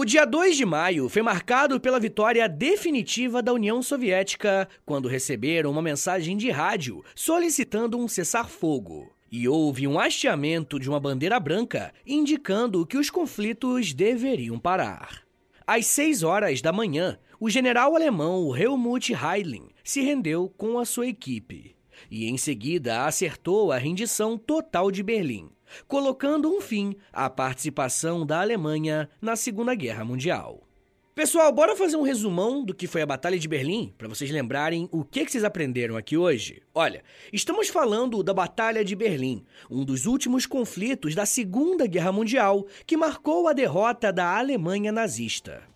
O 0.00 0.04
dia 0.06 0.24
2 0.24 0.56
de 0.56 0.64
maio 0.64 1.10
foi 1.10 1.20
marcado 1.20 1.78
pela 1.78 2.00
vitória 2.00 2.48
definitiva 2.48 3.42
da 3.42 3.52
União 3.52 3.82
Soviética, 3.82 4.66
quando 4.86 5.06
receberam 5.06 5.70
uma 5.70 5.82
mensagem 5.82 6.38
de 6.38 6.48
rádio 6.50 7.04
solicitando 7.14 7.98
um 7.98 8.08
cessar-fogo. 8.08 9.14
E 9.30 9.46
houve 9.46 9.86
um 9.86 10.00
hasteamento 10.00 10.80
de 10.80 10.88
uma 10.88 10.98
bandeira 10.98 11.38
branca 11.38 11.92
indicando 12.06 12.86
que 12.86 12.96
os 12.96 13.10
conflitos 13.10 13.92
deveriam 13.92 14.58
parar. 14.58 15.20
Às 15.66 15.84
6 15.88 16.22
horas 16.22 16.62
da 16.62 16.72
manhã, 16.72 17.18
o 17.38 17.50
general 17.50 17.94
alemão 17.94 18.56
Helmut 18.56 19.12
Heidling 19.12 19.68
se 19.84 20.00
rendeu 20.00 20.50
com 20.56 20.78
a 20.78 20.86
sua 20.86 21.08
equipe 21.08 21.76
e 22.10 22.28
em 22.28 22.38
seguida 22.38 23.04
acertou 23.04 23.72
a 23.72 23.78
rendição 23.78 24.38
total 24.38 24.90
de 24.90 25.02
Berlim 25.02 25.50
colocando 25.86 26.50
um 26.50 26.60
fim 26.60 26.96
à 27.12 27.28
participação 27.30 28.26
da 28.26 28.40
Alemanha 28.40 29.08
na 29.20 29.36
Segunda 29.36 29.74
Guerra 29.74 30.04
Mundial. 30.04 30.66
Pessoal, 31.14 31.52
bora 31.52 31.76
fazer 31.76 31.96
um 31.96 32.02
resumão 32.02 32.64
do 32.64 32.72
que 32.72 32.86
foi 32.86 33.02
a 33.02 33.06
Batalha 33.06 33.38
de 33.38 33.46
Berlim, 33.46 33.92
para 33.98 34.08
vocês 34.08 34.30
lembrarem 34.30 34.88
o 34.90 35.04
que, 35.04 35.24
que 35.24 35.30
vocês 35.30 35.44
aprenderam 35.44 35.96
aqui 35.96 36.16
hoje. 36.16 36.62
Olha, 36.74 37.02
estamos 37.32 37.68
falando 37.68 38.22
da 38.22 38.32
Batalha 38.32 38.84
de 38.84 38.96
Berlim, 38.96 39.44
um 39.70 39.84
dos 39.84 40.06
últimos 40.06 40.46
conflitos 40.46 41.14
da 41.14 41.26
Segunda 41.26 41.86
Guerra 41.86 42.12
Mundial 42.12 42.66
que 42.86 42.96
marcou 42.96 43.48
a 43.48 43.52
derrota 43.52 44.12
da 44.12 44.38
Alemanha 44.38 44.92
nazista. 44.92 45.69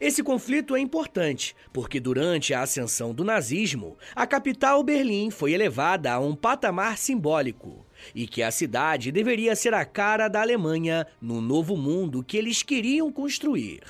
Esse 0.00 0.22
conflito 0.22 0.76
é 0.76 0.80
importante 0.80 1.54
porque, 1.72 2.00
durante 2.00 2.54
a 2.54 2.62
ascensão 2.62 3.14
do 3.14 3.24
nazismo, 3.24 3.96
a 4.14 4.26
capital 4.26 4.82
Berlim 4.82 5.30
foi 5.30 5.52
elevada 5.52 6.12
a 6.12 6.18
um 6.18 6.34
patamar 6.34 6.98
simbólico 6.98 7.86
e 8.14 8.26
que 8.26 8.42
a 8.42 8.50
cidade 8.50 9.10
deveria 9.10 9.56
ser 9.56 9.74
a 9.74 9.84
cara 9.84 10.28
da 10.28 10.40
Alemanha 10.40 11.06
no 11.20 11.40
novo 11.40 11.76
mundo 11.76 12.22
que 12.22 12.36
eles 12.36 12.62
queriam 12.62 13.10
construir. 13.10 13.80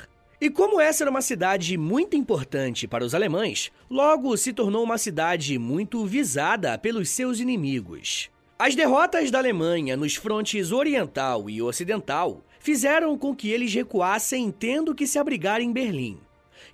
E 0.41 0.49
como 0.49 0.81
essa 0.81 1.03
era 1.03 1.11
uma 1.11 1.21
cidade 1.21 1.77
muito 1.77 2.17
importante 2.17 2.87
para 2.87 3.05
os 3.05 3.13
alemães, 3.13 3.73
logo 3.91 4.37
se 4.37 4.53
tornou 4.53 4.85
uma 4.85 4.97
cidade 4.97 5.59
muito 5.59 6.07
visada 6.07 6.79
pelos 6.79 7.09
seus 7.09 7.41
inimigos. 7.41 8.31
As 8.57 8.75
derrotas 8.75 9.31
da 9.31 9.39
Alemanha 9.39 9.97
nos 9.97 10.15
frontes 10.15 10.71
oriental 10.71 11.49
e 11.51 11.61
ocidental 11.61 12.43
fizeram 12.69 13.17
com 13.17 13.35
que 13.35 13.51
eles 13.51 13.73
recuassem 13.73 14.51
tendo 14.51 14.95
que 14.95 15.07
se 15.07 15.19
abrigar 15.19 15.59
em 15.59 15.73
Berlim. 15.73 16.19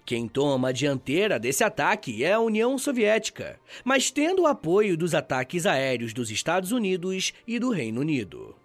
Quem 0.04 0.26
toma 0.26 0.70
a 0.70 0.72
dianteira 0.72 1.38
desse 1.38 1.62
ataque 1.62 2.24
é 2.24 2.32
a 2.32 2.40
União 2.40 2.76
Soviética, 2.76 3.60
mas 3.84 4.10
tendo 4.10 4.42
o 4.42 4.46
apoio 4.48 4.96
dos 4.96 5.14
ataques 5.14 5.66
aéreos 5.66 6.12
dos 6.12 6.32
Estados 6.32 6.72
Unidos 6.72 7.32
e 7.46 7.60
do 7.60 7.70
Reino 7.70 8.00
Unido. 8.00 8.56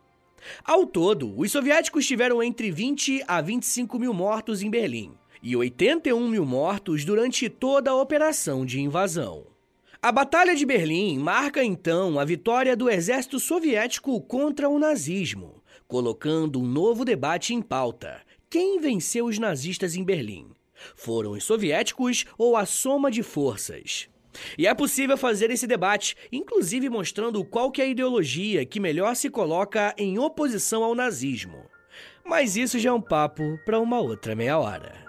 Ao 0.65 0.88
todo, 0.88 1.32
os 1.39 1.52
soviéticos 1.52 2.08
tiveram 2.08 2.42
entre 2.42 2.72
20 2.72 3.24
a 3.28 3.39
25 3.42 4.00
mil 4.00 4.12
mortos 4.12 4.63
em 4.63 4.70
Berlim 4.72 5.12
e 5.44 5.56
81 5.56 6.28
mil 6.28 6.48
mortos 6.48 7.06
durante 7.06 7.48
toda 7.48 7.92
a 7.92 7.96
operação 7.96 8.65
de 8.65 8.82
invasão. 8.82 9.46
A 10.02 10.12
Batalha 10.12 10.56
de 10.56 10.65
Berlim 10.65 11.20
marca 11.20 11.63
então 11.63 12.18
a 12.18 12.26
vitória 12.26 12.76
do 12.76 12.89
exército 12.89 13.39
soviético 13.39 14.20
contra 14.20 14.68
o 14.68 14.80
nazismo, 14.80 15.59
colocando 15.89 16.62
um 16.62 16.65
novo 16.65 17.04
debate 17.04 17.54
em 17.54 17.62
pauta: 17.62 18.21
quem 18.49 18.80
venceu 18.80 19.25
os 19.25 19.38
nazistas 19.39 19.95
em 19.95 20.04
Berlim? 20.04 20.52
Foram 20.95 21.32
os 21.32 21.43
soviéticos 21.43 22.25
ou 22.38 22.56
a 22.56 22.65
soma 22.65 23.12
de 23.12 23.21
forças? 23.21 24.08
E 24.58 24.67
é 24.67 24.73
possível 24.73 25.17
fazer 25.17 25.49
esse 25.49 25.65
debate, 25.65 26.15
inclusive 26.32 26.88
mostrando 26.88 27.43
qual 27.43 27.71
que 27.71 27.82
é 27.82 27.86
a 27.86 27.89
ideologia 27.89 28.65
que 28.65 28.80
melhor 28.80 29.15
se 29.15 29.30
coloca 29.30 29.93
em 29.97 30.17
oposição 30.19 30.84
ao 30.84 30.95
nazismo. 30.95 31.65
Mas 32.23 32.56
isso 32.56 32.78
já 32.78 32.91
é 32.91 32.93
um 32.93 33.02
papo 33.02 33.60
para 33.65 33.80
uma 33.80 33.99
outra 33.99 34.36
meia 34.36 34.60
hora. 34.60 35.09